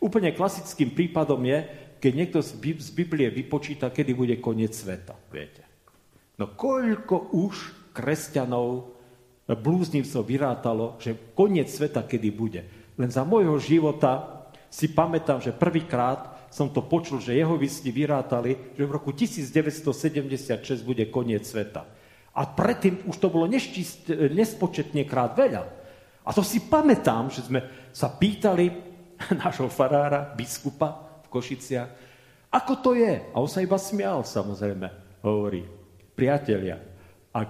Úplne 0.00 0.36
klasickým 0.36 0.92
prípadom 0.92 1.40
je, 1.44 1.64
keď 2.00 2.12
niekto 2.12 2.38
z 2.44 2.90
Biblie 2.92 3.32
vypočíta, 3.32 3.88
kedy 3.88 4.12
bude 4.12 4.36
koniec 4.44 4.76
sveta. 4.76 5.16
Viete. 5.32 5.64
No 6.36 6.52
koľko 6.52 7.32
už 7.32 7.72
kresťanov, 7.96 8.92
blúznivcov 9.48 10.24
vyrátalo, 10.24 11.00
že 11.00 11.16
koniec 11.32 11.72
sveta 11.72 12.04
kedy 12.04 12.28
bude. 12.32 12.60
Len 12.96 13.08
za 13.08 13.24
môjho 13.24 13.56
života 13.60 14.44
si 14.68 14.92
pamätám, 14.92 15.40
že 15.40 15.56
prvýkrát 15.56 16.48
som 16.52 16.70
to 16.70 16.86
počul, 16.86 17.18
že 17.18 17.34
jeho 17.34 17.58
vysni 17.58 17.90
vyrátali, 17.90 18.78
že 18.78 18.84
v 18.86 18.94
roku 18.94 19.10
1976 19.10 20.86
bude 20.86 21.08
koniec 21.10 21.42
sveta. 21.42 21.82
A 22.34 22.42
predtým 22.46 23.06
už 23.06 23.16
to 23.18 23.30
bolo 23.30 23.46
nespočetne 23.46 25.02
krát 25.06 25.34
veľa. 25.38 25.66
A 26.24 26.32
to 26.32 26.40
si 26.40 26.64
pamätám, 26.64 27.28
že 27.28 27.44
sme 27.44 27.60
sa 27.92 28.08
pýtali 28.08 28.72
nášho 29.44 29.68
farára, 29.68 30.32
biskupa 30.32 31.20
v 31.24 31.26
Košiciach, 31.28 31.90
ako 32.54 32.72
to 32.80 32.90
je. 32.94 33.12
A 33.34 33.36
on 33.42 33.50
sa 33.50 33.60
iba 33.60 33.76
smial, 33.76 34.22
samozrejme, 34.22 35.20
hovorí. 35.26 35.66
Priatelia, 36.14 36.78
ak 37.34 37.48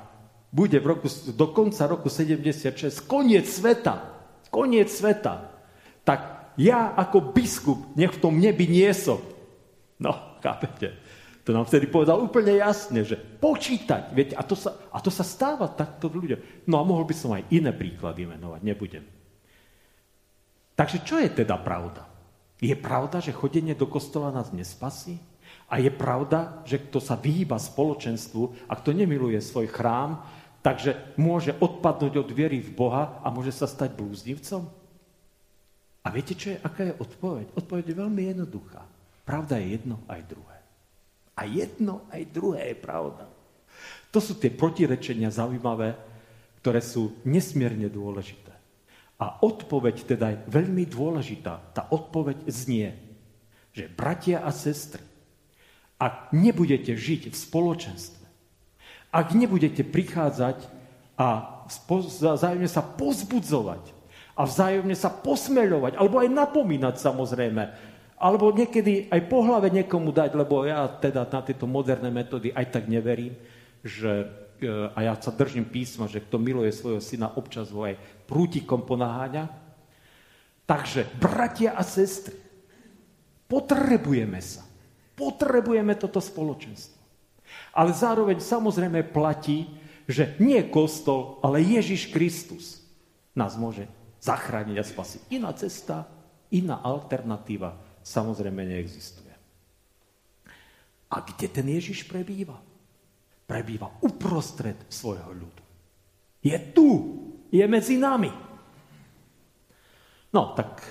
bude 0.48 0.80
v 0.80 0.86
roku, 0.96 1.06
do 1.36 1.46
konca 1.52 1.84
roku 1.84 2.08
76 2.08 3.04
koniec 3.04 3.44
sveta, 3.44 4.24
koniec 4.48 4.88
sveta, 4.88 5.52
tak 6.00 6.52
ja 6.56 6.96
ako 6.96 7.34
biskup 7.34 7.92
nech 7.98 8.16
v 8.16 8.22
tom 8.22 8.40
nebi 8.40 8.64
nie 8.64 8.88
som. 8.96 9.20
No, 10.00 10.38
chápete? 10.40 11.03
To 11.44 11.52
nám 11.52 11.68
vtedy 11.68 11.92
povedal 11.92 12.24
úplne 12.24 12.56
jasne, 12.56 13.04
že 13.04 13.20
počítať, 13.20 14.16
viete, 14.16 14.32
a 14.32 14.40
to 14.40 14.56
sa, 14.56 14.80
a 14.88 14.96
to 14.96 15.12
sa 15.12 15.20
stáva 15.20 15.68
takto 15.68 16.08
ľuďom. 16.08 16.64
No 16.64 16.80
a 16.80 16.88
mohol 16.88 17.04
by 17.04 17.12
som 17.12 17.36
aj 17.36 17.52
iné 17.52 17.68
príklady 17.76 18.24
menovať, 18.24 18.60
nebudem. 18.64 19.04
Takže 20.72 21.04
čo 21.04 21.20
je 21.20 21.28
teda 21.44 21.60
pravda? 21.60 22.08
Je 22.64 22.72
pravda, 22.72 23.20
že 23.20 23.36
chodenie 23.36 23.76
do 23.76 23.84
kostola 23.84 24.32
nás 24.32 24.56
nespasí? 24.56 25.20
A 25.68 25.76
je 25.76 25.92
pravda, 25.92 26.64
že 26.64 26.80
kto 26.80 26.96
sa 26.96 27.12
vyhýba 27.12 27.60
spoločenstvu 27.60 28.68
a 28.68 28.72
kto 28.80 28.96
nemiluje 28.96 29.36
svoj 29.44 29.68
chrám, 29.68 30.24
takže 30.64 30.96
môže 31.20 31.52
odpadnúť 31.60 32.24
od 32.24 32.28
viery 32.32 32.64
v 32.64 32.72
Boha 32.72 33.20
a 33.20 33.28
môže 33.28 33.52
sa 33.52 33.68
stať 33.68 33.92
blúznivcom? 33.92 34.64
A 36.04 36.08
viete, 36.08 36.32
čo 36.36 36.52
je, 36.52 36.58
aká 36.60 36.88
je 36.88 36.96
odpoveď? 37.00 37.52
Odpoveď 37.52 37.84
je 37.92 38.00
veľmi 38.00 38.22
jednoduchá. 38.32 38.84
Pravda 39.24 39.60
je 39.60 39.76
jedno 39.76 40.00
aj 40.08 40.20
druhé. 40.24 40.53
A 41.34 41.46
jedno 41.50 42.06
aj 42.14 42.30
druhé 42.30 42.72
je 42.72 42.76
pravda. 42.78 43.26
To 44.14 44.22
sú 44.22 44.38
tie 44.38 44.54
protirečenia 44.54 45.34
zaujímavé, 45.34 45.98
ktoré 46.62 46.78
sú 46.78 47.18
nesmierne 47.26 47.90
dôležité. 47.90 48.54
A 49.18 49.42
odpoveď 49.42 49.96
teda 50.06 50.26
je 50.30 50.38
veľmi 50.46 50.86
dôležitá. 50.86 51.74
Tá 51.74 51.90
odpoveď 51.90 52.46
znie, 52.46 52.94
že 53.74 53.90
bratia 53.90 54.46
a 54.46 54.54
sestry, 54.54 55.02
ak 55.98 56.30
nebudete 56.34 56.94
žiť 56.94 57.30
v 57.30 57.36
spoločenstve, 57.36 58.26
ak 59.14 59.26
nebudete 59.34 59.82
prichádzať 59.86 60.58
a 61.14 61.62
vzájomne 61.66 62.70
sa 62.70 62.82
pozbudzovať, 62.82 63.94
a 64.34 64.42
vzájomne 64.42 64.98
sa 64.98 65.14
posmeľovať, 65.14 65.94
alebo 65.94 66.18
aj 66.18 66.26
napomínať 66.26 66.98
samozrejme, 66.98 67.62
alebo 68.24 68.56
niekedy 68.56 69.12
aj 69.12 69.20
po 69.28 69.44
hlave 69.44 69.68
niekomu 69.68 70.08
dať, 70.08 70.32
lebo 70.32 70.64
ja 70.64 70.88
teda 70.88 71.28
na 71.28 71.44
tieto 71.44 71.68
moderné 71.68 72.08
metódy 72.08 72.56
aj 72.56 72.72
tak 72.72 72.88
neverím, 72.88 73.36
že, 73.84 74.24
e, 74.64 74.88
a 74.96 74.98
ja 75.04 75.12
sa 75.20 75.28
držím 75.28 75.68
písma, 75.68 76.08
že 76.08 76.24
kto 76.24 76.40
miluje 76.40 76.72
svojho 76.72 77.04
syna, 77.04 77.36
občas 77.36 77.68
ho 77.68 77.84
aj 77.84 78.00
prútikom 78.24 78.80
ponaháňa. 78.88 79.52
Takže, 80.64 81.04
bratia 81.20 81.76
a 81.76 81.84
sestry, 81.84 82.32
potrebujeme 83.44 84.40
sa. 84.40 84.64
Potrebujeme 85.12 85.92
toto 85.92 86.16
spoločenstvo. 86.16 86.96
Ale 87.76 87.92
zároveň 87.92 88.40
samozrejme 88.40 89.04
platí, 89.12 89.68
že 90.08 90.32
nie 90.40 90.64
kostol, 90.72 91.44
ale 91.44 91.60
Ježiš 91.60 92.08
Kristus 92.08 92.80
nás 93.36 93.60
môže 93.60 93.84
zachrániť 94.24 94.76
a 94.80 94.84
spasiť. 94.84 95.20
Iná 95.28 95.52
cesta, 95.52 96.08
iná 96.48 96.80
alternatíva 96.80 97.83
samozrejme 98.04 98.60
neexistuje. 98.68 99.32
A 101.08 101.16
kde 101.24 101.48
ten 101.48 101.66
Ježiš 101.66 102.04
prebýva? 102.04 102.60
Prebýva 103.48 103.88
uprostred 104.04 104.76
svojho 104.92 105.32
ľudu. 105.32 105.64
Je 106.44 106.58
tu, 106.76 106.88
je 107.48 107.64
medzi 107.64 107.96
nami. 107.96 108.28
No, 110.34 110.52
tak 110.52 110.84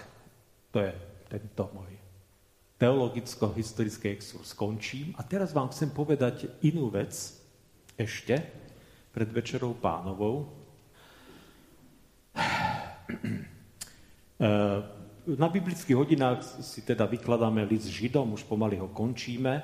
to 0.73 0.81
je 0.81 0.93
tento 1.29 1.69
môj 1.77 1.93
teologicko-historický 2.83 4.11
exkurs 4.11 4.51
skončím. 4.51 5.15
A 5.15 5.23
teraz 5.23 5.55
vám 5.55 5.71
chcem 5.71 5.87
povedať 5.87 6.51
inú 6.67 6.91
vec 6.91 7.15
ešte 7.95 8.43
pred 9.15 9.29
večerou 9.31 9.71
pánovou. 9.79 10.51
Na 15.23 15.47
biblických 15.47 15.95
hodinách 15.95 16.43
si 16.43 16.83
teda 16.83 17.07
vykladáme 17.07 17.63
list 17.63 17.87
Židom, 17.87 18.35
už 18.35 18.43
pomaly 18.43 18.75
ho 18.75 18.91
končíme. 18.91 19.63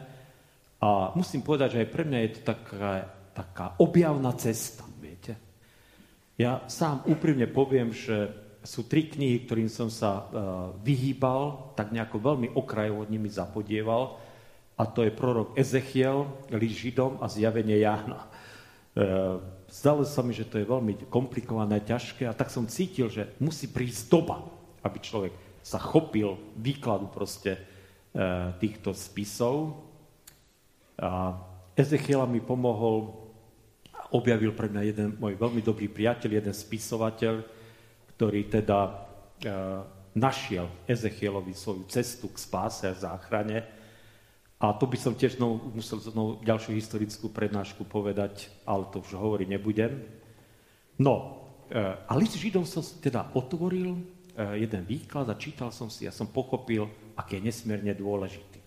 A 0.80 1.12
musím 1.20 1.43
povedať, 1.43 1.76
že 1.76 1.82
aj 1.84 1.91
pre 1.91 2.03
mňa 2.07 2.20
je 2.24 2.32
to 2.39 2.41
taká, 2.47 2.91
taká 3.36 3.66
objavná 3.84 4.32
cesta, 4.39 4.88
viete. 5.03 5.36
Ja 6.39 6.64
sám 6.72 7.03
úprimne 7.12 7.43
poviem, 7.51 7.91
že 7.91 8.32
sú 8.64 8.88
tri 8.88 9.12
knihy, 9.12 9.43
ktorým 9.43 9.68
som 9.68 9.91
sa 9.91 10.12
uh, 10.16 10.24
vyhýbal, 10.80 11.76
tak 11.76 11.91
nejako 11.91 12.24
veľmi 12.24 12.55
okrajovo 12.55 13.03
nimi 13.12 13.28
zapodieval. 13.28 14.16
A 14.80 14.88
to 14.88 15.03
je 15.03 15.12
prorok 15.12 15.60
Ezechiel, 15.60 16.24
list 16.55 16.80
Židom 16.80 17.20
a 17.20 17.28
zjavenie 17.28 17.84
Jána. 17.84 18.32
Uh, 18.95 19.43
zdalo 19.68 20.07
sa 20.07 20.24
mi, 20.24 20.32
že 20.32 20.47
to 20.47 20.55
je 20.55 20.64
veľmi 20.64 21.12
komplikované, 21.12 21.84
ťažké 21.84 22.24
a 22.24 22.32
tak 22.32 22.47
som 22.47 22.64
cítil, 22.72 23.12
že 23.12 23.36
musí 23.43 23.68
prísť 23.68 24.07
doba, 24.07 24.39
aby 24.88 25.03
človek 25.03 25.49
sa 25.70 25.78
chopil 25.78 26.34
výkladu 26.58 27.14
proste 27.14 27.54
e, 27.54 27.62
týchto 28.58 28.98
spisov. 28.98 29.86
A 30.98 31.38
Ezechiela 31.78 32.26
mi 32.26 32.42
pomohol, 32.42 33.14
objavil 34.10 34.52
pre 34.58 34.68
mňa 34.68 34.82
jeden 34.90 35.08
môj 35.22 35.38
veľmi 35.38 35.62
dobrý 35.62 35.86
priateľ, 35.86 36.42
jeden 36.42 36.56
spisovateľ, 36.58 37.46
ktorý 38.18 38.42
teda 38.50 38.80
e, 38.82 38.92
našiel 40.18 40.66
Ezechielovi 40.90 41.54
svoju 41.54 41.86
cestu 41.86 42.34
k 42.34 42.42
spáse 42.42 42.90
a 42.90 42.98
záchrane 42.98 43.80
a 44.60 44.76
to 44.76 44.92
by 44.92 45.00
som 45.00 45.16
tiež 45.16 45.40
znovu, 45.40 45.72
musel 45.72 46.04
znovu 46.04 46.44
ďalšiu 46.44 46.76
historickú 46.76 47.32
prednášku 47.32 47.88
povedať, 47.88 48.52
ale 48.68 48.92
to 48.92 49.00
už 49.00 49.16
hovoriť 49.16 49.48
nebudem. 49.48 50.04
No, 51.00 51.48
e, 51.72 51.80
a 51.80 52.12
list 52.20 52.36
Židom 52.36 52.68
som 52.68 52.84
teda 52.84 53.32
otvoril 53.32 54.04
jeden 54.56 54.84
výklad 54.88 55.28
a 55.28 55.36
čítal 55.36 55.70
som 55.70 55.92
si 55.92 56.08
a 56.08 56.16
som 56.16 56.30
pochopil, 56.32 56.88
aký 57.20 57.40
je 57.40 57.52
nesmierne 57.52 57.92
dôležitý. 57.92 58.60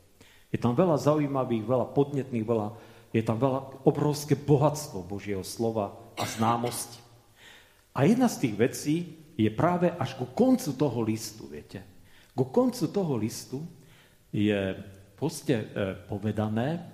Je 0.53 0.59
tam 0.61 0.77
veľa 0.77 1.01
zaujímavých, 1.01 1.65
veľa 1.65 1.87
podnetných, 1.97 2.45
veľa, 2.45 2.69
je 3.17 3.23
tam 3.25 3.41
veľa 3.41 3.89
obrovské 3.89 4.37
bohatstvo 4.37 5.01
Božieho 5.09 5.41
slova 5.41 5.97
a 6.21 6.29
známosti. 6.29 7.01
A 7.97 8.05
jedna 8.05 8.29
z 8.29 8.37
tých 8.49 8.55
vecí 8.57 8.97
je 9.37 9.49
práve 9.49 9.89
až 9.89 10.17
ku 10.21 10.29
koncu 10.29 10.77
toho 10.77 11.01
listu, 11.01 11.49
viete. 11.49 11.81
Ku 12.37 12.53
koncu 12.53 12.85
toho 12.93 13.17
listu 13.17 13.65
je 14.33 14.77
proste 15.17 15.53
e, 15.57 15.65
povedané, 16.09 16.93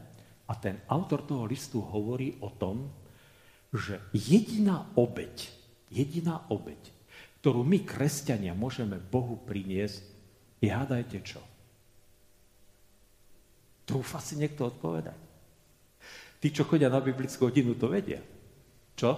a 0.48 0.56
ten 0.56 0.80
autor 0.88 1.28
toho 1.28 1.44
listu 1.44 1.84
hovorí 1.84 2.40
o 2.40 2.48
tom, 2.48 2.88
že 3.68 4.00
jediná 4.16 4.88
obeď, 4.96 5.52
jediná 5.92 6.48
obeď, 6.48 6.80
ktorú 7.40 7.62
my, 7.62 7.86
kresťania, 7.86 8.56
môžeme 8.56 8.98
Bohu 8.98 9.38
priniesť, 9.46 10.02
je 10.58 10.70
hádajte 10.70 11.18
čo? 11.22 11.40
Trúfa 13.86 14.20
si 14.20 14.36
niekto 14.36 14.68
odpovedať? 14.68 15.16
Tí, 16.38 16.54
čo 16.54 16.66
chodia 16.66 16.90
na 16.90 17.02
biblickú 17.02 17.50
hodinu, 17.50 17.74
to 17.74 17.90
vedia. 17.90 18.22
Čo? 18.94 19.16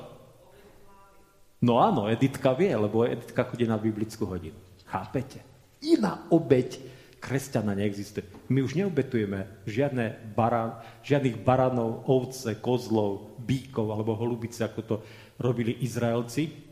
No 1.61 1.81
áno, 1.81 2.09
Editka 2.09 2.57
vie, 2.57 2.73
lebo 2.73 3.05
Editka 3.05 3.45
chodí 3.45 3.69
na 3.69 3.77
biblickú 3.77 4.25
hodinu. 4.25 4.57
Chápete? 4.89 5.45
Iná 5.85 6.25
obeď 6.33 6.81
kresťana 7.21 7.77
neexistuje. 7.77 8.25
My 8.49 8.65
už 8.65 8.81
neobetujeme 8.81 9.65
žiadne 9.69 10.33
barán, 10.33 10.81
žiadnych 11.05 11.45
baranov, 11.45 12.09
ovce, 12.09 12.57
kozlov, 12.57 13.37
bíkov 13.45 13.93
alebo 13.93 14.17
holubice, 14.17 14.65
ako 14.65 14.81
to 14.81 14.97
robili 15.37 15.77
Izraelci. 15.85 16.70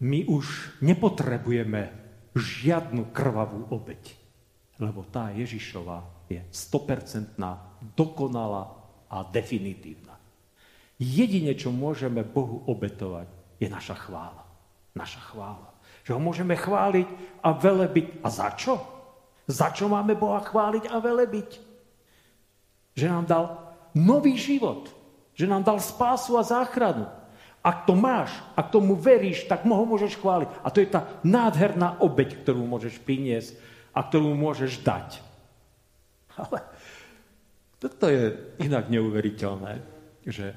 My 0.00 0.24
už 0.24 0.80
nepotrebujeme 0.80 1.92
žiadnu 2.32 3.12
krvavú 3.12 3.68
obeď, 3.68 4.16
lebo 4.80 5.04
tá 5.04 5.28
Ježišova 5.36 6.24
je 6.30 6.40
100% 6.40 7.36
dokonalá 7.92 8.80
a 9.12 9.26
definitívna. 9.28 10.16
Jedine, 10.96 11.52
čo 11.52 11.68
môžeme 11.68 12.24
Bohu 12.24 12.64
obetovať, 12.64 13.28
je 13.60 13.68
naša 13.68 13.96
chvála. 13.96 14.44
Naša 14.96 15.20
chvála. 15.32 15.68
Že 16.04 16.16
ho 16.16 16.20
môžeme 16.20 16.56
chváliť 16.56 17.08
a 17.44 17.52
velebiť. 17.52 18.24
A 18.24 18.28
za 18.32 18.48
čo? 18.56 18.80
Za 19.44 19.74
čo 19.74 19.90
máme 19.90 20.16
Boha 20.16 20.40
chváliť 20.40 20.88
a 20.88 20.96
velebiť? 20.96 21.50
Že 22.96 23.06
nám 23.08 23.24
dal 23.28 23.44
nový 23.92 24.38
život. 24.40 24.88
Že 25.36 25.50
nám 25.50 25.62
dal 25.64 25.78
spásu 25.80 26.40
a 26.40 26.42
záchranu. 26.44 27.19
Ak 27.60 27.84
to 27.84 27.92
máš, 27.92 28.32
ak 28.56 28.72
tomu 28.72 28.96
veríš, 28.96 29.44
tak 29.44 29.68
ho 29.68 29.84
môžeš 29.84 30.16
chváliť. 30.16 30.48
A 30.64 30.68
to 30.72 30.80
je 30.80 30.88
tá 30.88 31.20
nádherná 31.20 32.00
obeď, 32.00 32.40
ktorú 32.40 32.64
môžeš 32.64 32.96
priniesť 33.04 33.52
a 33.92 34.00
ktorú 34.00 34.32
môžeš 34.32 34.80
dať. 34.80 35.20
Ale 36.40 36.64
toto 37.76 38.08
je 38.08 38.32
inak 38.64 38.88
neuveriteľné, 38.88 39.84
že, 40.24 40.56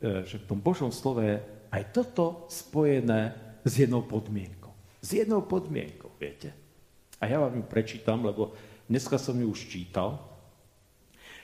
e, 0.00 0.24
že 0.24 0.40
v 0.40 0.48
tom 0.48 0.60
Božom 0.64 0.88
slove 0.88 1.44
aj 1.68 1.82
toto 1.92 2.48
spojené 2.48 3.36
s 3.60 3.76
jednou 3.76 4.00
podmienkou. 4.00 4.72
S 5.04 5.20
jednou 5.20 5.44
podmienkou, 5.44 6.08
viete. 6.16 6.56
A 7.20 7.28
ja 7.28 7.36
vám 7.36 7.60
ju 7.60 7.64
prečítam, 7.68 8.24
lebo 8.24 8.56
dneska 8.88 9.20
som 9.20 9.36
ju 9.36 9.52
už 9.52 9.68
čítal, 9.68 10.16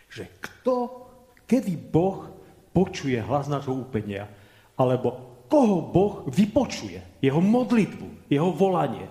že 0.09 0.25
kto, 0.41 1.05
kedy 1.45 1.77
Boh 1.77 2.33
počuje 2.73 3.21
hlas 3.21 3.49
nášho 3.49 3.77
úpenia, 3.77 4.29
alebo 4.77 5.43
koho 5.49 5.79
Boh 5.81 6.15
vypočuje, 6.29 7.01
jeho 7.25 7.41
modlitbu, 7.41 8.29
jeho 8.29 8.51
volanie. 8.53 9.09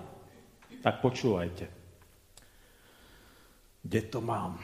Tak 0.80 1.02
počúvajte. 1.02 1.66
Kde 3.82 4.00
to 4.06 4.18
mám? 4.22 4.58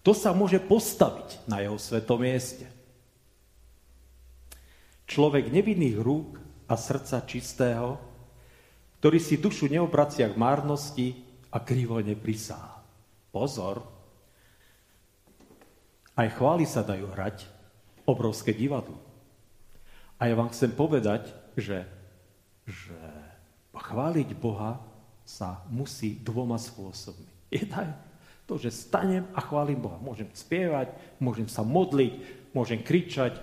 Kto 0.00 0.12
sa 0.16 0.32
môže 0.32 0.56
postaviť 0.64 1.44
na 1.44 1.60
jeho 1.60 1.76
svetom 1.76 2.24
mieste? 2.24 2.64
Človek 5.04 5.52
nevinných 5.52 5.98
rúk 6.00 6.40
a 6.70 6.78
srdca 6.78 7.20
čistého, 7.26 8.00
ktorý 9.02 9.18
si 9.20 9.36
dušu 9.36 9.68
neobracia 9.68 10.28
k 10.30 10.40
márnosti 10.40 11.20
a 11.52 11.60
krivo 11.60 12.00
neprisá. 12.00 12.80
Pozor, 13.28 13.99
aj 16.20 16.36
chvály 16.36 16.68
sa 16.68 16.84
dajú 16.84 17.08
hrať, 17.16 17.48
obrovské 18.04 18.52
divadlo. 18.52 19.00
A 20.20 20.28
ja 20.28 20.36
vám 20.36 20.52
chcem 20.52 20.68
povedať, 20.68 21.32
že, 21.56 21.88
že 22.68 22.98
chváliť 23.72 24.36
Boha 24.36 24.76
sa 25.24 25.64
musí 25.72 26.20
dvoma 26.20 26.60
spôsobmi. 26.60 27.24
Jedna 27.48 27.88
je 27.88 27.92
to, 28.44 28.60
že 28.60 28.84
stanem 28.84 29.24
a 29.32 29.40
chválim 29.40 29.80
Boha. 29.80 29.96
Môžem 29.96 30.28
spievať, 30.36 30.92
môžem 31.22 31.48
sa 31.48 31.64
modliť, 31.64 32.12
môžem 32.52 32.84
kričať, 32.84 33.40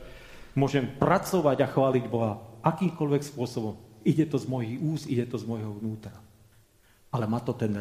môžem 0.53 0.85
pracovať 1.01 1.57
a 1.65 1.71
chváliť 1.71 2.05
Boha 2.05 2.37
akýmkoľvek 2.61 3.23
spôsobom. 3.25 3.73
Ide 4.05 4.29
to 4.29 4.37
z 4.37 4.45
mojich 4.45 4.77
úst, 4.77 5.09
ide 5.09 5.25
to 5.25 5.41
z 5.41 5.49
mojho 5.49 5.81
vnútra. 5.81 6.13
Ale 7.09 7.25
má 7.25 7.41
to, 7.41 7.57
ten, 7.57 7.73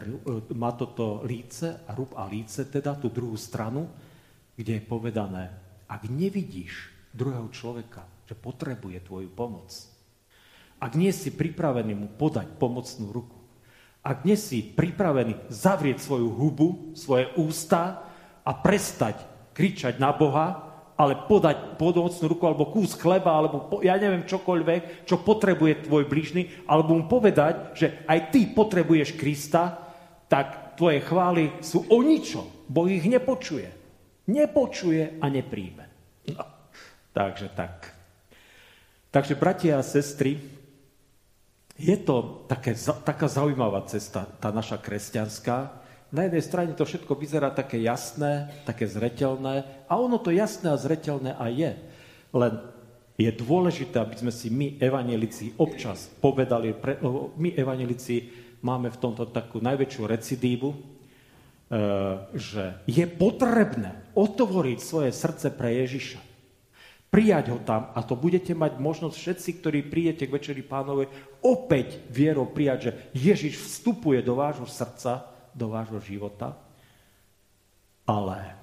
má 0.56 0.72
to 0.72 0.88
to 0.94 1.20
líce 1.26 1.66
a 1.84 1.90
rúb 1.92 2.16
a 2.16 2.24
líce, 2.24 2.64
teda 2.70 2.96
tú 2.96 3.10
druhú 3.10 3.34
stranu, 3.36 3.90
kde 4.56 4.80
je 4.80 4.82
povedané, 4.82 5.52
ak 5.86 6.08
nevidíš 6.08 6.90
druhého 7.12 7.52
človeka, 7.52 8.08
že 8.24 8.34
potrebuje 8.34 9.04
tvoju 9.04 9.28
pomoc, 9.30 9.70
ak 10.76 10.92
nie 10.96 11.12
si 11.12 11.32
pripravený 11.32 11.92
mu 11.96 12.08
podať 12.16 12.56
pomocnú 12.60 13.12
ruku, 13.12 13.38
ak 14.04 14.24
nie 14.24 14.36
si 14.36 14.64
pripravený 14.64 15.50
zavrieť 15.52 15.98
svoju 16.00 16.28
hubu, 16.30 16.96
svoje 16.96 17.28
ústa 17.36 18.06
a 18.44 18.52
prestať 18.54 19.18
kričať 19.56 19.98
na 19.98 20.12
Boha, 20.12 20.62
ale 20.96 21.28
podať 21.28 21.76
pomocnú 21.76 22.24
ruku 22.24 22.44
alebo 22.48 22.72
kús 22.72 22.96
chleba, 22.96 23.36
alebo 23.36 23.68
po, 23.68 23.76
ja 23.84 24.00
neviem 24.00 24.24
čokoľvek, 24.24 25.04
čo 25.04 25.20
potrebuje 25.20 25.88
tvoj 25.88 26.08
blížny, 26.08 26.64
alebo 26.64 26.96
mu 26.96 27.04
povedať, 27.04 27.76
že 27.76 27.86
aj 28.08 28.32
ty 28.32 28.48
potrebuješ 28.48 29.20
Krista, 29.20 29.76
tak 30.30 30.76
tvoje 30.80 31.04
chvály 31.04 31.52
sú 31.60 31.84
o 31.88 32.00
ničom. 32.00 32.48
Boh 32.68 32.88
ich 32.88 33.04
nepočuje 33.04 33.75
nepočuje 34.26 35.22
a 35.22 35.26
nepríjme. 35.30 35.84
No, 36.34 36.44
takže 37.14 37.48
tak. 37.54 37.94
Takže, 39.14 39.38
bratia 39.38 39.80
a 39.80 39.86
sestry, 39.86 40.36
je 41.76 41.96
to 41.96 42.44
také, 42.48 42.76
taká 43.04 43.28
zaujímavá 43.28 43.84
cesta, 43.88 44.28
tá 44.40 44.52
naša 44.52 44.80
kresťanská. 44.80 45.56
Na 46.12 46.24
jednej 46.24 46.44
strane 46.44 46.72
to 46.72 46.84
všetko 46.84 47.12
vyzerá 47.16 47.52
také 47.52 47.80
jasné, 47.80 48.48
také 48.64 48.88
zretelné 48.88 49.64
a 49.88 49.92
ono 49.96 50.16
to 50.20 50.32
jasné 50.32 50.72
a 50.72 50.80
zretelné 50.80 51.36
aj 51.36 51.52
je. 51.52 51.72
Len 52.32 52.52
je 53.16 53.30
dôležité, 53.32 53.96
aby 53.96 54.16
sme 54.20 54.32
si 54.32 54.52
my, 54.52 54.76
evanelici, 54.76 55.56
občas 55.56 56.12
povedali, 56.20 56.76
my, 57.36 57.50
evanelici, 57.56 58.28
máme 58.60 58.92
v 58.92 59.00
tomto 59.00 59.32
takú 59.32 59.60
najväčšiu 59.64 60.02
recidívu, 60.04 60.95
že 62.36 62.78
je 62.86 63.04
potrebné 63.10 63.98
otvoriť 64.14 64.78
svoje 64.78 65.10
srdce 65.10 65.50
pre 65.50 65.82
Ježiša. 65.82 66.22
Prijať 67.10 67.54
ho 67.54 67.58
tam 67.62 67.90
a 67.94 68.02
to 68.02 68.18
budete 68.18 68.54
mať 68.54 68.78
možnosť 68.78 69.16
všetci, 69.16 69.50
ktorí 69.62 69.78
prídete 69.86 70.26
k 70.26 70.34
Večeri 70.36 70.62
pánovej, 70.62 71.10
opäť 71.42 72.02
vierou 72.10 72.50
prijať, 72.50 72.78
že 72.82 72.92
Ježiš 73.14 73.62
vstupuje 73.62 74.22
do 74.22 74.38
vášho 74.38 74.66
srdca, 74.66 75.26
do 75.54 75.70
vášho 75.70 76.02
života. 76.02 76.54
Ale, 78.06 78.54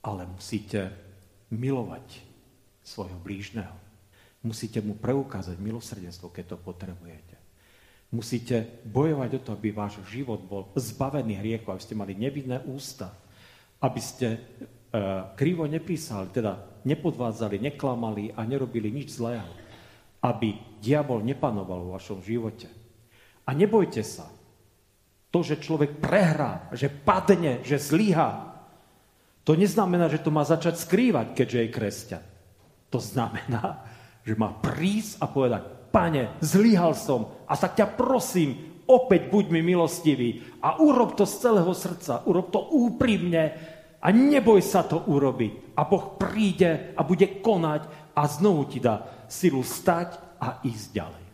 ale 0.00 0.22
musíte 0.24 0.88
milovať 1.52 2.24
svojho 2.80 3.20
blížneho. 3.20 3.76
Musíte 4.40 4.80
mu 4.80 4.96
preukázať 4.96 5.60
milosrdenstvo, 5.60 6.32
keď 6.32 6.56
to 6.56 6.56
potrebujete. 6.56 7.31
Musíte 8.12 8.84
bojovať 8.84 9.30
o 9.40 9.40
to, 9.40 9.50
aby 9.56 9.72
váš 9.72 9.96
život 10.12 10.44
bol 10.44 10.68
zbavený 10.76 11.40
hriechu, 11.40 11.72
aby 11.72 11.80
ste 11.80 11.96
mali 11.96 12.12
nevinné 12.12 12.60
ústa, 12.68 13.08
aby 13.80 14.00
ste 14.04 14.28
e, 14.36 14.38
krivo 15.32 15.64
nepísali, 15.64 16.28
teda 16.28 16.84
nepodvádzali, 16.84 17.56
neklamali 17.56 18.36
a 18.36 18.44
nerobili 18.44 18.92
nič 18.92 19.16
zlého. 19.16 19.48
Aby 20.20 20.60
diabol 20.84 21.24
nepanoval 21.24 21.88
vo 21.88 21.94
vašom 21.96 22.20
živote. 22.20 22.68
A 23.48 23.56
nebojte 23.56 24.04
sa. 24.04 24.28
To, 25.32 25.40
že 25.40 25.64
človek 25.64 25.96
prehrá, 25.96 26.68
že 26.76 26.92
padne, 26.92 27.64
že 27.64 27.80
zlyhá, 27.80 28.52
to 29.42 29.58
neznamená, 29.58 30.06
že 30.06 30.22
to 30.22 30.30
má 30.30 30.44
začať 30.44 30.78
skrývať, 30.78 31.34
keďže 31.34 31.58
je 31.58 31.74
kresťan. 31.74 32.24
To 32.92 33.00
znamená, 33.00 33.82
že 34.22 34.38
má 34.38 34.52
prísť 34.52 35.18
a 35.18 35.26
povedať, 35.26 35.81
pane, 35.92 36.40
zlyhal 36.40 36.96
som 36.96 37.44
a 37.44 37.54
tak 37.54 37.76
ťa 37.76 37.86
prosím, 37.94 38.82
opäť 38.88 39.28
buď 39.28 39.44
mi 39.52 39.60
milostivý 39.60 40.42
a 40.64 40.80
urob 40.80 41.14
to 41.14 41.28
z 41.28 41.34
celého 41.38 41.72
srdca, 41.76 42.24
urob 42.26 42.48
to 42.48 42.60
úprimne 42.72 43.44
a 44.02 44.08
neboj 44.10 44.58
sa 44.64 44.82
to 44.82 45.06
urobiť. 45.06 45.76
A 45.78 45.86
Boh 45.86 46.18
príde 46.18 46.96
a 46.96 47.00
bude 47.06 47.38
konať 47.38 48.12
a 48.16 48.22
znovu 48.26 48.66
ti 48.66 48.82
dá 48.82 49.24
silu 49.30 49.62
stať 49.62 50.18
a 50.42 50.58
ísť 50.66 50.88
ďalej. 50.90 51.26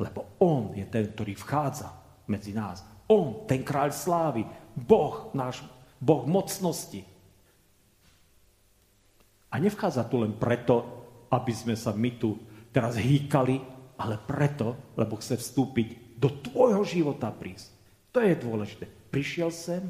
Lebo 0.00 0.20
On 0.40 0.72
je 0.72 0.84
ten, 0.88 1.12
ktorý 1.12 1.36
vchádza 1.36 1.92
medzi 2.26 2.56
nás. 2.56 2.82
On, 3.06 3.44
ten 3.44 3.60
kráľ 3.60 3.92
slávy, 3.92 4.42
Boh, 4.74 5.30
náš 5.36 5.60
Boh 6.00 6.24
mocnosti. 6.24 7.04
A 9.50 9.58
nevchádza 9.58 10.06
tu 10.06 10.22
len 10.22 10.32
preto, 10.34 10.86
aby 11.30 11.52
sme 11.52 11.74
sa 11.74 11.90
my 11.90 12.10
tu 12.16 12.38
teraz 12.70 12.98
hýkali, 12.98 13.60
ale 14.00 14.16
preto, 14.16 14.78
lebo 14.96 15.18
chce 15.20 15.36
vstúpiť 15.36 16.16
do 16.16 16.30
tvojho 16.30 16.82
života 16.86 17.28
prísť. 17.28 17.68
To 18.14 18.18
je 18.24 18.34
dôležité. 18.34 18.88
Prišiel 19.12 19.50
sem, 19.52 19.82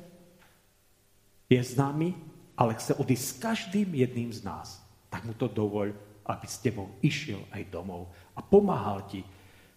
je 1.50 1.60
s 1.60 1.74
nami, 1.74 2.14
ale 2.54 2.76
chce 2.76 2.94
odísť 2.98 3.24
s 3.24 3.34
každým 3.38 3.88
jedným 3.94 4.30
z 4.30 4.46
nás. 4.46 4.82
Tak 5.10 5.26
mu 5.26 5.34
to 5.34 5.50
dovoľ, 5.50 5.90
aby 6.26 6.46
s 6.46 6.62
tebou 6.62 6.94
išiel 7.02 7.42
aj 7.50 7.70
domov 7.72 8.10
a 8.38 8.40
pomáhal 8.44 9.02
ti 9.10 9.26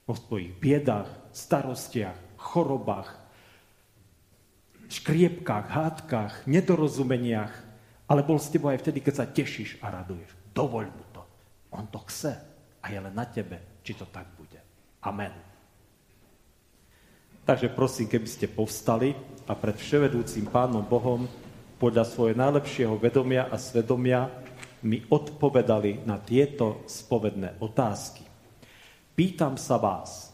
vo 0.06 0.14
svojich 0.14 0.54
biedách, 0.60 1.10
starostiach, 1.34 2.38
chorobách, 2.38 3.10
škriepkách, 4.91 5.66
hádkach, 5.74 6.34
nedorozumeniach, 6.45 7.54
ale 8.06 8.22
bol 8.22 8.38
s 8.38 8.51
tebou 8.51 8.70
aj 8.70 8.84
vtedy, 8.84 9.01
keď 9.01 9.14
sa 9.16 9.26
tešíš 9.26 9.82
a 9.82 9.89
raduješ. 9.89 10.30
Dovoľ 10.54 10.86
mu 10.93 11.06
to. 11.10 11.24
On 11.74 11.89
to 11.89 11.97
chce 12.06 12.53
a 12.84 12.92
je 12.92 13.00
len 13.00 13.16
na 13.16 13.24
tebe, 13.24 13.80
či 13.80 13.96
to 13.96 14.04
tak 14.12 14.28
bude. 14.36 14.60
Amen. 15.08 15.32
Takže 17.44 17.72
prosím, 17.72 18.08
keby 18.08 18.28
ste 18.28 18.48
povstali 18.52 19.16
a 19.48 19.56
pred 19.56 19.76
vševedúcim 19.76 20.48
Pánom 20.48 20.84
Bohom 20.84 21.28
podľa 21.76 22.08
svojho 22.08 22.40
najlepšieho 22.40 22.96
vedomia 22.96 23.52
a 23.52 23.60
svedomia 23.60 24.32
mi 24.84 25.04
odpovedali 25.04 26.08
na 26.08 26.20
tieto 26.20 26.88
spovedné 26.88 27.60
otázky. 27.60 28.24
Pýtam 29.16 29.60
sa 29.60 29.76
vás, 29.76 30.32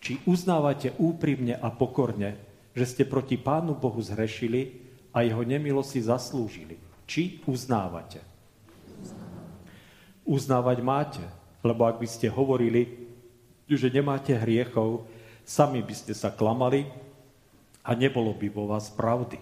či 0.00 0.20
uznávate 0.28 0.92
úprimne 1.00 1.56
a 1.56 1.72
pokorne, 1.72 2.36
že 2.76 2.84
ste 2.88 3.04
proti 3.08 3.40
Pánu 3.40 3.76
Bohu 3.76 4.00
zhrešili 4.00 4.80
a 5.12 5.24
jeho 5.24 5.44
nemilo 5.44 5.80
si 5.84 6.00
zaslúžili. 6.04 6.76
Či 7.08 7.44
uznávate? 7.48 8.20
Uznávať 10.24 10.78
máte, 10.80 11.24
lebo 11.62 11.86
ak 11.86 12.02
by 12.02 12.08
ste 12.10 12.28
hovorili, 12.28 13.10
že 13.72 13.88
nemáte 13.88 14.36
hriechov, 14.36 15.08
sami 15.46 15.80
by 15.80 15.94
ste 15.96 16.12
sa 16.12 16.28
klamali 16.28 16.84
a 17.82 17.96
nebolo 17.96 18.36
by 18.36 18.48
vo 18.52 18.68
vás 18.68 18.92
pravdy. 18.92 19.40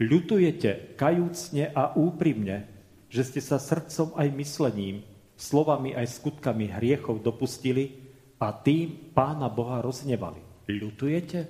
Ľutujete 0.00 0.96
kajúcne 0.96 1.72
a 1.72 1.92
úprimne, 1.96 2.68
že 3.12 3.24
ste 3.26 3.40
sa 3.42 3.60
srdcom 3.60 4.16
aj 4.16 4.28
myslením, 4.32 4.96
slovami 5.36 5.92
aj 5.92 6.20
skutkami 6.20 6.72
hriechov 6.72 7.20
dopustili 7.20 8.00
a 8.40 8.52
tým 8.52 9.12
Pána 9.12 9.52
Boha 9.52 9.84
roznevali. 9.84 10.40
Ľutujete? 10.70 11.40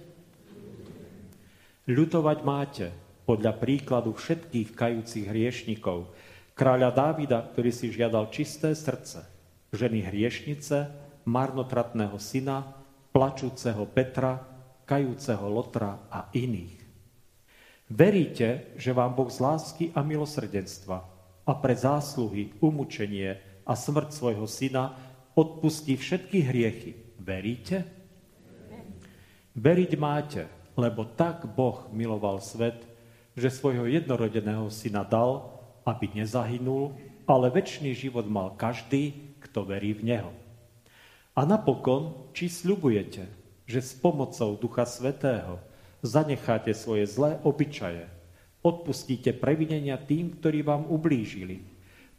Ľutovať 1.91 2.39
máte 2.43 2.87
podľa 3.23 3.55
príkladu 3.63 4.11
všetkých 4.19 4.75
kajúcich 4.75 5.27
hriešnikov, 5.31 6.11
kráľa 6.59 6.91
Dávida, 6.91 7.39
ktorý 7.47 7.71
si 7.71 7.95
žiadal 7.95 8.35
čisté 8.35 8.75
srdce, 8.75 9.23
ženy 9.71 10.07
hriešnice, 10.07 10.77
marnotratného 11.27 12.19
syna, 12.19 12.67
plačúceho 13.11 13.87
Petra, 13.91 14.39
kajúceho 14.87 15.47
Lotra 15.47 16.11
a 16.11 16.31
iných. 16.35 16.79
Veríte, 17.91 18.75
že 18.79 18.95
vám 18.95 19.19
Boh 19.19 19.31
z 19.31 19.39
lásky 19.43 19.85
a 19.95 20.03
milosrdenstva 20.07 20.99
a 21.43 21.53
pre 21.59 21.75
zásluhy, 21.75 22.55
umúčenie 22.63 23.39
a 23.67 23.75
smrť 23.75 24.11
svojho 24.15 24.47
syna 24.47 24.95
odpustí 25.35 25.99
všetky 25.99 26.39
hriechy. 26.47 26.93
Veríte? 27.19 27.83
Veriť 29.59 29.93
máte, 29.99 30.47
lebo 30.79 31.03
tak 31.03 31.51
Boh 31.51 31.91
miloval 31.91 32.39
svet, 32.39 32.87
že 33.35 33.51
svojho 33.51 33.91
jednorodeného 33.91 34.71
syna 34.71 35.03
dal, 35.03 35.59
aby 35.83 36.11
nezahynul, 36.15 36.95
ale 37.27 37.51
väčší 37.51 37.95
život 37.95 38.27
mal 38.27 38.55
každý, 38.55 39.30
kto 39.41 39.65
verí 39.65 39.97
v 39.97 40.15
Neho. 40.15 40.33
A 41.35 41.49
napokon, 41.49 42.31
či 42.37 42.53
sľubujete, 42.53 43.25
že 43.65 43.81
s 43.81 43.97
pomocou 43.97 44.59
Ducha 44.59 44.85
Svetého 44.85 45.63
zanecháte 46.05 46.75
svoje 46.75 47.07
zlé 47.07 47.39
obyčaje, 47.47 48.05
odpustíte 48.61 49.33
previnenia 49.33 49.97
tým, 49.97 50.37
ktorí 50.37 50.61
vám 50.61 50.85
ublížili, 50.91 51.65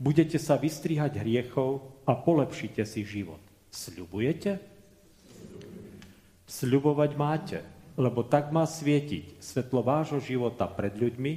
budete 0.02 0.42
sa 0.42 0.58
vystrihať 0.58 1.22
hriechov 1.22 1.86
a 2.10 2.18
polepšite 2.18 2.82
si 2.88 3.06
život. 3.06 3.42
Sľubujete? 3.70 4.58
Sľubovať 6.50 7.12
máte, 7.16 7.60
lebo 7.96 8.26
tak 8.26 8.50
má 8.50 8.66
svietiť 8.66 9.38
svetlo 9.40 9.86
vášho 9.86 10.20
života 10.20 10.66
pred 10.66 10.96
ľuďmi, 10.98 11.34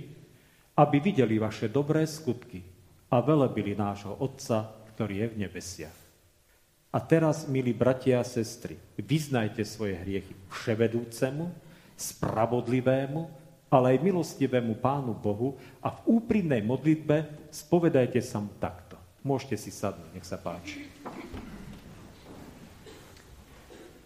aby 0.75 0.97
videli 0.99 1.39
vaše 1.39 1.71
dobré 1.71 2.03
skutky 2.09 2.65
a 3.13 3.23
velebili 3.23 3.79
nášho 3.79 4.17
Otca, 4.19 4.84
ktorý 4.95 5.27
je 5.27 5.31
v 5.35 5.41
nebesiach. 5.43 5.99
A 6.95 7.03
teraz, 7.03 7.51
milí 7.51 7.75
bratia 7.75 8.23
a 8.23 8.25
sestry, 8.25 8.79
vyznajte 8.95 9.67
svoje 9.67 9.99
hriechy 9.99 10.31
vševedúcemu, 10.55 11.51
spravodlivému, 11.99 13.27
ale 13.67 13.99
aj 13.99 14.07
milostivému 14.07 14.79
Pánu 14.79 15.11
Bohu 15.11 15.59
a 15.83 15.91
v 15.91 16.23
úprimnej 16.23 16.63
modlitbe 16.63 17.51
spovedajte 17.51 18.23
sa 18.23 18.39
mu 18.39 18.55
takto. 18.63 18.95
Môžete 19.27 19.59
si 19.59 19.75
sadnúť, 19.75 20.11
nech 20.15 20.23
sa 20.23 20.39
páči. 20.39 20.87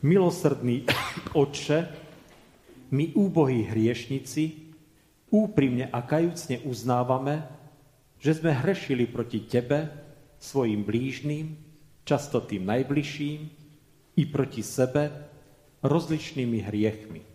Milosrdný 0.01 0.89
Otče, 1.37 2.09
my 2.89 3.13
úbohí 3.13 3.69
hriešnici 3.69 4.73
úprimne 5.29 5.93
a 5.93 6.01
kajúcne 6.01 6.65
uznávame, 6.65 7.45
že 8.17 8.41
sme 8.41 8.57
hrešili 8.57 9.05
proti 9.05 9.45
Tebe, 9.45 10.08
svojim 10.39 10.87
blížným, 10.87 11.59
často 12.07 12.41
tým 12.41 12.67
najbližším, 12.67 13.41
i 14.19 14.23
proti 14.27 14.67
sebe 14.67 15.11
rozličnými 15.87 16.59
hriechmi 16.67 17.29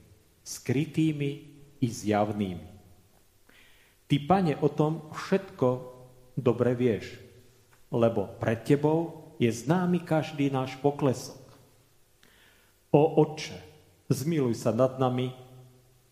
skrytými 0.44 1.32
i 1.80 1.88
zjavnými. 1.88 2.70
Ty, 4.08 4.16
pane, 4.28 4.54
o 4.60 4.70
tom 4.70 5.10
všetko 5.16 5.68
dobre 6.36 6.76
vieš, 6.76 7.16
lebo 7.90 8.28
pred 8.38 8.62
tebou 8.62 9.32
je 9.40 9.50
známy 9.50 10.04
každý 10.04 10.52
náš 10.52 10.76
poklesok. 10.84 11.42
O 12.94 13.24
Otče, 13.24 13.58
zmiluj 14.12 14.60
sa 14.60 14.76
nad 14.76 15.02
nami 15.02 15.34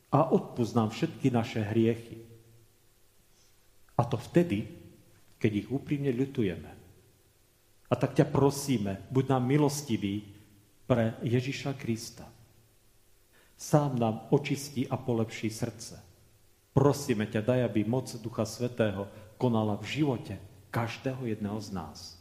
a 0.10 0.26
odpúsť 0.32 0.74
nám 0.74 0.90
všetky 0.90 1.28
naše 1.30 1.62
hriechy. 1.62 2.26
A 4.00 4.02
to 4.08 4.18
vtedy, 4.18 4.66
keď 5.38 5.52
ich 5.62 5.68
úprimne 5.70 6.10
ľutujeme. 6.10 6.81
A 7.92 7.94
tak 8.00 8.16
ťa 8.16 8.32
prosíme, 8.32 9.04
buď 9.12 9.36
nám 9.36 9.44
milostivý 9.44 10.24
pre 10.88 11.20
Ježiša 11.22 11.76
Krista 11.76 12.32
sám 13.62 14.02
nám 14.02 14.26
očistí 14.34 14.90
a 14.90 14.98
polepší 14.98 15.54
srdce. 15.54 16.02
Prosíme 16.74 17.30
ťa, 17.30 17.46
daj, 17.46 17.60
aby 17.70 17.86
moc 17.86 18.10
Ducha 18.18 18.42
Svetého 18.42 19.06
konala 19.38 19.78
v 19.78 20.02
živote 20.02 20.42
každého 20.74 21.30
jedného 21.30 21.62
z 21.62 21.70
nás. 21.70 22.18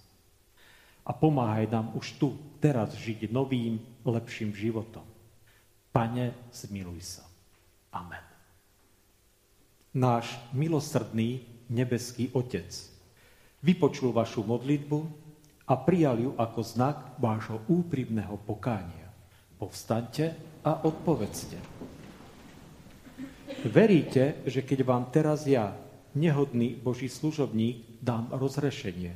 A 1.07 1.17
pomáhaj 1.17 1.65
nám 1.73 1.97
už 1.97 2.21
tu, 2.21 2.37
teraz 2.61 2.93
žiť 2.93 3.33
novým, 3.33 3.81
lepším 4.05 4.53
životom. 4.53 5.07
Pane, 5.97 6.37
zmiluj 6.53 7.01
sa. 7.01 7.25
Amen. 7.89 8.23
Náš 9.97 10.29
milosrdný 10.53 11.43
nebeský 11.73 12.31
Otec 12.37 12.69
vypočul 13.65 14.13
vašu 14.13 14.47
modlitbu 14.47 14.99
a 15.71 15.79
prijal 15.79 16.19
ju 16.19 16.31
ako 16.35 16.61
znak 16.67 17.15
vášho 17.23 17.63
úprimného 17.71 18.35
pokánia. 18.43 19.07
Povstaňte 19.55 20.35
a 20.67 20.83
odpovedzte. 20.83 21.55
Veríte, 23.71 24.43
že 24.51 24.67
keď 24.67 24.83
vám 24.83 25.05
teraz 25.15 25.47
ja, 25.47 25.71
nehodný 26.19 26.75
Boží 26.75 27.07
služobník, 27.07 28.03
dám 28.03 28.35
rozrešenie, 28.35 29.15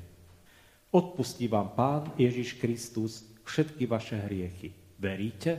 odpustí 0.95 1.51
vám 1.51 1.75
Pán 1.75 2.15
Ježiš 2.15 2.55
Kristus 2.63 3.27
všetky 3.43 3.91
vaše 3.91 4.15
hriechy. 4.15 4.71
Veríte? 4.95 5.59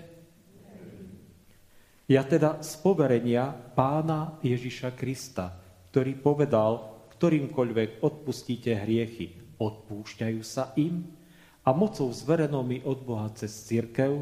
Ja 2.08 2.24
teda 2.24 2.62
z 2.62 2.72
poverenia 2.80 3.52
Pána 3.52 4.38
Ježiša 4.40 4.94
Krista, 4.96 5.60
ktorý 5.92 6.16
povedal, 6.22 6.72
ktorýmkoľvek 7.18 8.06
odpustíte 8.06 8.78
hriechy, 8.86 9.45
odpúšťajú 9.58 10.42
sa 10.46 10.72
im 10.80 11.06
a 11.66 11.74
mocou 11.74 12.10
zverenou 12.14 12.62
mi 12.62 12.82
od 12.86 13.02
Boha 13.02 13.30
cez 13.34 13.52
církev, 13.66 14.22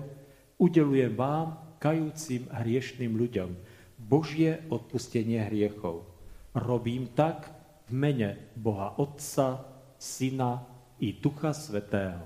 udelujem 0.56 1.12
vám, 1.12 1.60
kajúcim 1.84 2.48
hriešným 2.48 3.14
ľuďom, 3.20 3.52
Božie 4.00 4.64
odpustenie 4.72 5.44
hriechov. 5.52 6.08
Robím 6.56 7.12
tak 7.12 7.52
v 7.88 7.92
mene 7.92 8.30
Boha 8.56 8.96
Otca, 8.96 9.68
Syna 10.00 10.64
i 11.04 11.12
Ducha 11.20 11.52
Svetého. 11.52 12.24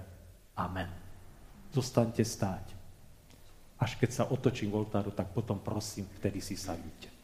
Amen. 0.58 0.90
Zostaňte 1.74 2.22
stáť. 2.22 2.78
Až 3.78 3.98
keď 3.98 4.10
sa 4.10 4.24
otočím 4.30 4.74
k 4.74 4.78
oltáru, 4.78 5.14
tak 5.14 5.34
potom 5.34 5.62
prosím, 5.62 6.10
vtedy 6.18 6.42
si 6.42 6.58
sadnite. 6.58 7.17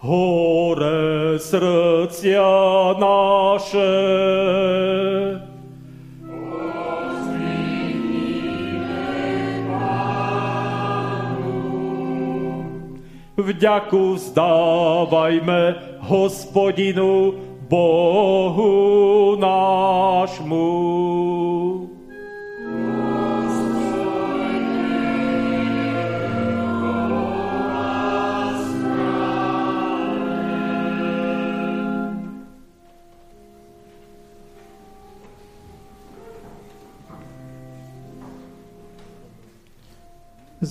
Hore 0.00 1.36
srdcia 1.38 2.96
naše. 2.96 3.92
Vďaku 13.40 14.14
vzdávajme 14.14 15.60
hospodinu 16.00 17.34
Bohu 17.68 19.36
nášmu. 19.36 21.29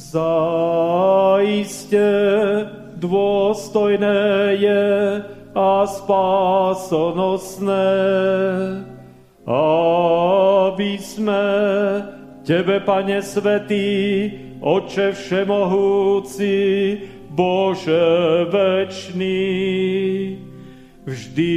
Zaiste 0.09 2.01
dôstojné 2.97 4.57
je, 4.57 5.21
a 5.55 5.85
spásonosné, 5.85 7.73
aby 9.49 10.97
sme 11.01 11.45
Tebe, 12.45 12.79
Pane 12.85 13.21
Svetý, 13.21 14.31
Oče 14.61 15.11
Všemohúci, 15.13 16.57
Bože 17.29 18.45
večný, 18.49 19.37
vždy 21.05 21.55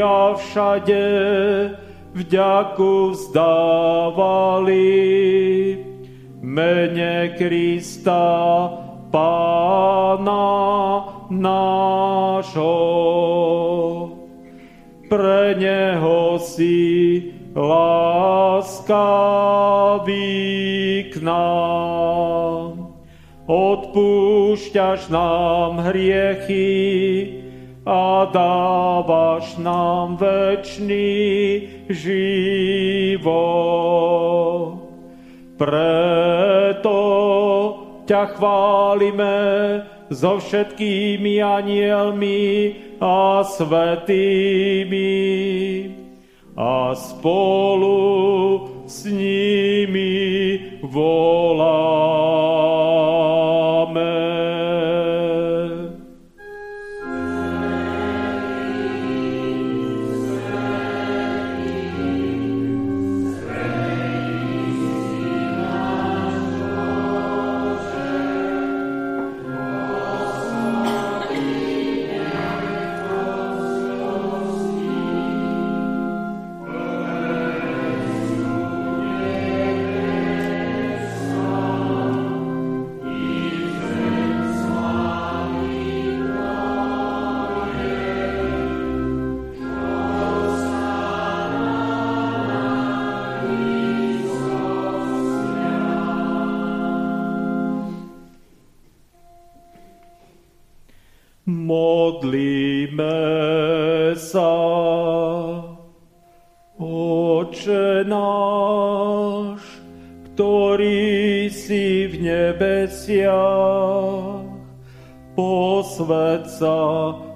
a 0.00 0.34
všade 0.36 1.04
vďaku 2.14 3.10
vzdávali 3.12 4.86
mene 6.58 7.38
Krista, 7.38 8.26
Pána 9.14 10.44
nášho. 11.30 12.76
Pre 15.08 15.54
Neho 15.56 16.36
si 16.42 17.32
láskavý 17.56 18.28
k 21.08 21.24
nám. 21.24 22.92
Odpúšťaš 23.48 25.08
nám 25.08 25.88
hriechy 25.88 27.40
a 27.88 28.28
dávaš 28.28 29.56
nám 29.56 30.20
večný 30.20 31.16
život. 31.88 33.48
Preto 36.78 38.06
ťa 38.06 38.38
chválime 38.38 39.34
so 40.14 40.38
všetkými 40.38 41.42
anielmi 41.42 42.70
a 43.02 43.42
svetými 43.42 45.10
a 46.54 46.94
spolu 46.94 47.98
s 48.86 49.10
nimi 49.10 50.22
voláme. 50.86 52.27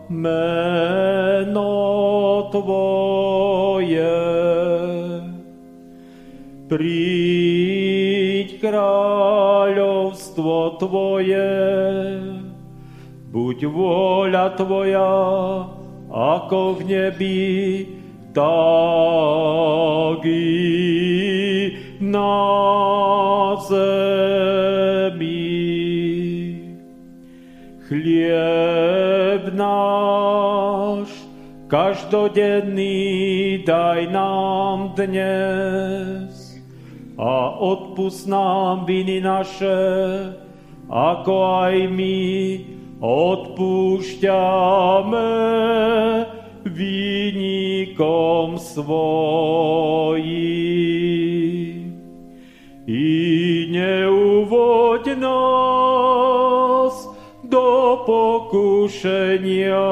Meno 0.09 1.71
Tvoje. 2.51 4.19
Príď 6.73 8.49
kráľovstvo 8.65 10.55
Tvoje, 10.81 11.53
Buď 13.33 13.65
vôľa 13.65 14.53
Tvoja, 14.61 15.13
ako 16.13 16.77
v 16.77 16.81
nebi, 16.85 17.89
tak 18.37 20.21
i 20.25 21.73
na 21.97 22.37
zemi. 23.65 25.33
Chlieb 27.89 28.62
každodenný 31.73 33.65
daj 33.65 34.13
nám 34.13 34.93
dnes 34.93 36.61
a 37.17 37.57
odpust 37.57 38.29
nám 38.29 38.85
viny 38.85 39.25
naše, 39.25 39.81
ako 40.93 41.33
aj 41.65 41.89
my 41.89 42.21
odpúšťame 43.01 44.29
výnikom 46.69 48.61
svojim. 48.61 48.93
I 52.85 53.09
neuvoď 53.73 55.17
nás 55.17 56.95
do 57.49 57.97
pokušenia, 58.05 59.89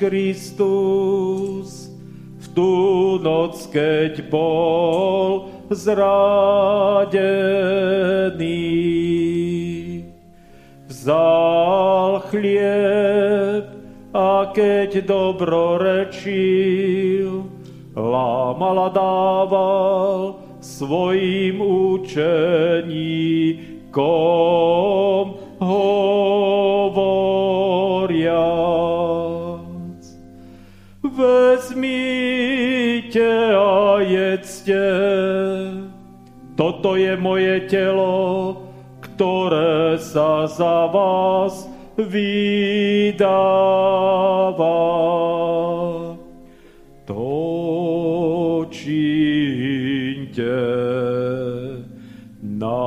Kristus 0.00 1.92
v 2.40 2.46
tú 2.56 3.20
noc, 3.20 3.68
keď 3.68 4.32
bol 4.32 5.52
zradený. 5.68 7.20
Vzal 10.88 12.24
chlieb 12.32 13.68
a 14.16 14.48
keď 14.56 15.04
dobro 15.04 15.76
rečil, 15.76 17.44
lámal 17.92 18.88
a 18.88 18.90
dával 18.96 20.40
svojim 20.64 21.60
učeníkom 21.60 22.40
a 34.30 34.38
jedzte, 34.38 34.78
toto 36.54 36.94
je 36.94 37.18
moje 37.18 37.66
telo, 37.66 38.62
ktoré 39.02 39.98
sa 39.98 40.46
za 40.46 40.86
vás 40.86 41.66
vydáva. 41.98 43.26
To 47.10 48.70
činte. 48.70 50.62
na 52.60 52.86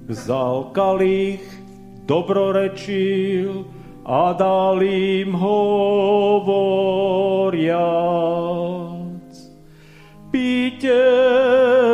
Vzal 0.05 0.71
kalich, 0.77 1.45
dobrorečil 2.05 3.65
a 4.05 4.33
dal 4.37 4.83
im 4.85 5.33
hovoriac. 5.33 6.45
Píte 10.29 11.03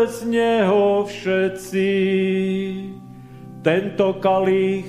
z 0.08 0.24
neho 0.26 1.04
všetci, 1.06 1.92
tento 3.62 4.16
kalich 4.18 4.88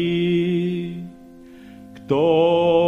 ktorá 2.02 2.87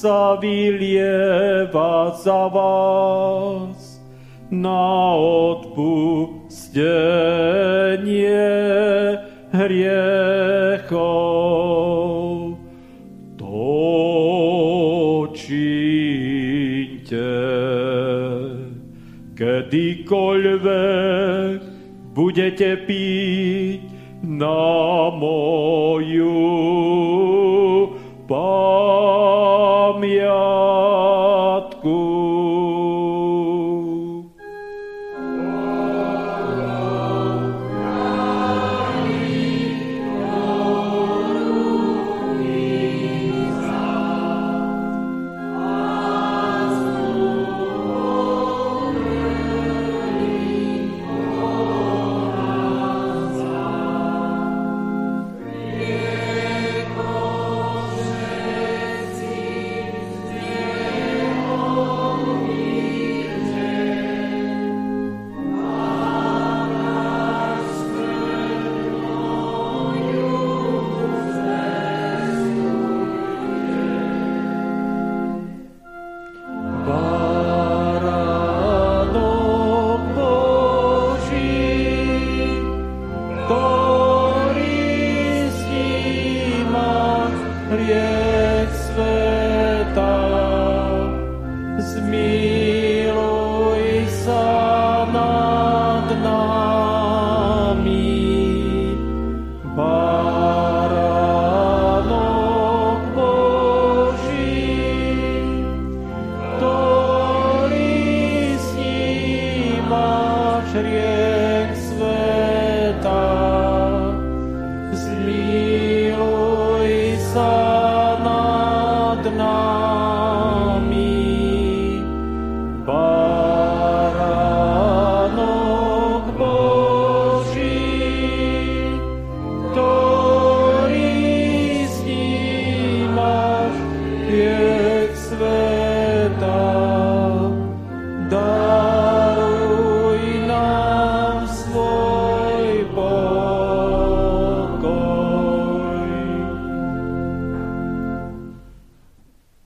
sa 0.00 0.40
vylieva 0.40 2.16
za 2.16 2.48
vás 2.48 4.00
na 4.48 5.12
odpustenie 5.52 6.88
hriechov. 9.52 10.96
To 13.36 13.60
činte, 15.36 17.36
kedykoľvek 19.36 21.60
budete 22.16 22.88
piť 22.88 23.84
na 24.24 24.64
moju 25.12 26.40
Hallelujah. 30.10 30.69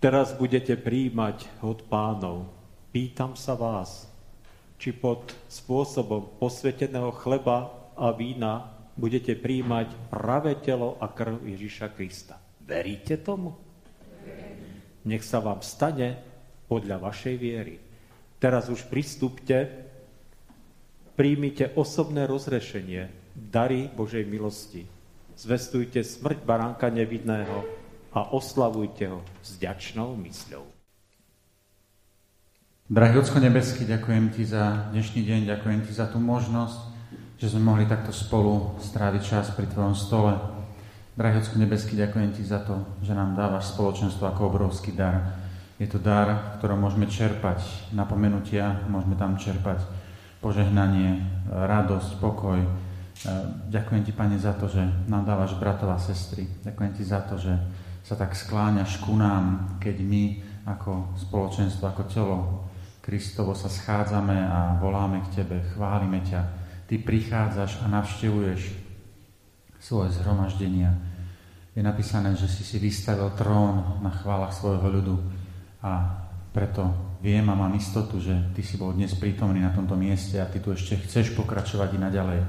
Teraz 0.05 0.37
budete 0.37 0.77
príjmať 0.77 1.65
od 1.65 1.81
pánov. 1.89 2.53
Pýtam 2.93 3.41
sa 3.41 3.57
vás, 3.57 4.05
či 4.77 4.93
pod 4.93 5.33
spôsobom 5.49 6.37
posveteného 6.37 7.09
chleba 7.25 7.73
a 7.97 8.13
vína 8.13 8.69
budete 9.01 9.33
príjmať 9.33 10.13
pravé 10.13 10.61
telo 10.61 11.01
a 11.01 11.09
krv 11.09 11.49
Ježiša 11.49 11.97
Krista. 11.97 12.37
Veríte 12.69 13.17
tomu? 13.17 13.57
Nech 15.09 15.25
sa 15.25 15.41
vám 15.41 15.65
stane 15.65 16.21
podľa 16.69 17.01
vašej 17.01 17.37
viery. 17.41 17.81
Teraz 18.37 18.69
už 18.69 18.85
pristúpte, 18.93 19.89
príjmite 21.17 21.73
osobné 21.81 22.29
rozrešenie, 22.29 23.09
dary 23.33 23.89
Božej 23.89 24.29
milosti. 24.29 24.85
Zvestujte 25.33 26.05
smrť 26.05 26.45
baránka 26.45 26.93
nevidného, 26.93 27.84
a 28.15 28.31
oslavujte 28.31 29.11
ho 29.11 29.27
s 29.43 29.59
ďačnou 29.59 30.15
mysľou. 30.23 30.63
Drahý 32.87 33.19
Ocko 33.19 33.43
nebeský, 33.43 33.83
ďakujem 33.91 34.31
Ti 34.31 34.43
za 34.47 34.95
dnešný 34.95 35.27
deň, 35.27 35.41
ďakujem 35.51 35.81
Ti 35.83 35.93
za 35.99 36.07
tú 36.07 36.23
možnosť, 36.23 36.79
že 37.43 37.51
sme 37.51 37.75
mohli 37.75 37.85
takto 37.91 38.15
spolu 38.15 38.79
stráviť 38.79 39.23
čas 39.25 39.51
pri 39.51 39.67
Tvojom 39.67 39.99
stole. 39.99 40.39
Drahý 41.19 41.43
Ocko 41.43 41.59
nebeský, 41.59 41.99
ďakujem 41.99 42.31
Ti 42.39 42.43
za 42.47 42.63
to, 42.63 42.87
že 43.03 43.19
nám 43.19 43.35
dávaš 43.35 43.75
spoločenstvo 43.75 44.31
ako 44.31 44.47
obrovský 44.47 44.95
dar. 44.95 45.43
Je 45.83 45.91
to 45.91 45.99
dar, 45.99 46.55
v 46.55 46.63
ktorom 46.63 46.87
môžeme 46.87 47.11
čerpať 47.11 47.67
napomenutia, 47.91 48.87
môžeme 48.87 49.19
tam 49.19 49.35
čerpať 49.35 49.83
požehnanie, 50.39 51.19
radosť, 51.51 52.23
pokoj. 52.23 52.63
Ďakujem 53.75 54.03
Ti, 54.07 54.13
Pane, 54.15 54.39
za 54.39 54.55
to, 54.55 54.71
že 54.71 54.85
nám 55.11 55.27
dávaš 55.27 55.57
bratov 55.59 55.91
a 55.91 55.99
sestry. 55.99 56.47
Ďakujem 56.63 56.93
Ti 56.95 57.03
za 57.03 57.21
to, 57.27 57.41
že 57.41 57.59
sa 58.05 58.15
tak 58.21 58.37
skláňaš 58.37 59.01
ku 59.01 59.17
nám, 59.17 59.81
keď 59.81 59.97
my 60.05 60.25
ako 60.69 61.17
spoločenstvo, 61.17 61.89
ako 61.89 62.03
telo 62.05 62.39
Kristovo 63.05 63.53
sa 63.53 63.69
schádzame 63.69 64.37
a 64.49 64.81
voláme 64.81 65.21
k 65.29 65.41
Tebe, 65.41 65.61
chválime 65.77 66.25
ťa. 66.25 66.41
Ty 66.89 66.95
prichádzaš 67.05 67.85
a 67.85 67.89
navštevuješ 67.89 68.61
svoje 69.77 70.09
zhromaždenia. 70.17 70.93
Je 71.77 71.85
napísané, 71.85 72.33
že 72.33 72.49
si 72.49 72.65
si 72.65 72.81
vystavil 72.81 73.29
trón 73.37 74.01
na 74.01 74.09
chválach 74.09 74.57
svojho 74.57 74.89
ľudu 74.89 75.17
a 75.85 76.17
preto 76.57 76.89
viem 77.21 77.45
a 77.45 77.57
mám 77.57 77.77
istotu, 77.77 78.21
že 78.21 78.33
Ty 78.57 78.63
si 78.65 78.81
bol 78.81 78.97
dnes 78.97 79.13
prítomný 79.17 79.61
na 79.61 79.73
tomto 79.77 79.97
mieste 80.01 80.41
a 80.41 80.49
Ty 80.49 80.65
tu 80.65 80.73
ešte 80.73 80.97
chceš 81.05 81.37
pokračovať 81.37 81.97
i 81.97 81.99
naďalej. 82.01 82.41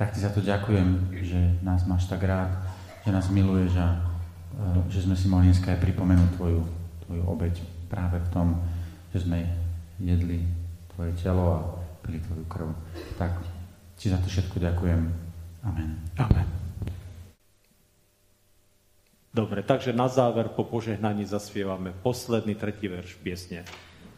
Tak 0.00 0.16
Ti 0.16 0.24
za 0.24 0.32
to 0.32 0.40
ďakujem, 0.40 1.12
že 1.24 1.60
nás 1.60 1.84
máš 1.84 2.08
tak 2.08 2.24
rád, 2.24 2.56
že 3.04 3.12
nás 3.12 3.28
miluješ 3.28 3.76
a 3.76 4.09
že 4.90 5.06
sme 5.06 5.14
si 5.14 5.26
mohli 5.30 5.50
dneska 5.50 5.72
aj 5.72 5.82
pripomenúť 5.82 6.30
Tvoju, 6.36 6.60
tvoju 7.06 7.22
obeď 7.26 7.54
práve 7.86 8.18
v 8.18 8.28
tom, 8.34 8.58
že 9.14 9.22
sme 9.24 9.46
jedli 10.02 10.44
Tvoje 10.94 11.14
telo 11.18 11.44
a 11.54 11.58
pili 12.02 12.18
Tvoju 12.20 12.44
krv. 12.50 12.68
Tak 13.16 13.32
Ti 14.00 14.08
za 14.08 14.16
to 14.16 14.32
všetko 14.32 14.56
ďakujem. 14.56 15.00
Amen. 15.60 15.90
Amen. 16.16 16.48
Dobre, 19.28 19.60
takže 19.60 19.92
na 19.92 20.08
záver 20.08 20.48
po 20.56 20.64
požehnaní 20.64 21.28
zaspievame 21.28 21.92
posledný 22.00 22.56
tretí 22.56 22.88
verš 22.88 23.20
piesne. 23.20 23.62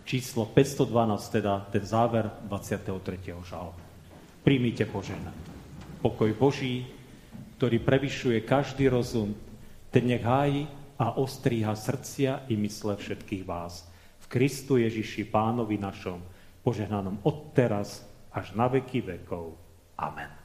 Číslo 0.07 0.47
512, 0.47 0.87
teda 1.35 1.67
ten 1.75 1.83
záver 1.83 2.31
23. 2.47 2.95
žalmu. 3.43 3.75
Príjmite 4.47 4.87
požehnanie. 4.87 5.51
Pokoj 5.99 6.31
Boží, 6.39 6.87
ktorý 7.59 7.83
prevyšuje 7.83 8.39
každý 8.47 8.87
rozum, 8.87 9.35
ten 9.93 10.09
nech 10.09 10.25
hájí 10.25 10.69
a 10.97 11.21
ostríha 11.21 11.77
srdcia 11.77 12.49
i 12.49 12.57
mysle 12.57 12.97
všetkých 12.97 13.45
vás. 13.45 13.93
V 14.25 14.27
Kristu 14.27 14.81
Ježiši 14.81 15.29
Pánovi 15.29 15.77
našom, 15.77 16.25
požehnanom 16.65 17.21
od 17.23 17.53
teraz 17.53 18.09
až 18.33 18.57
na 18.57 18.73
veky 18.73 19.05
vekov. 19.05 19.53
Amen. 20.01 20.42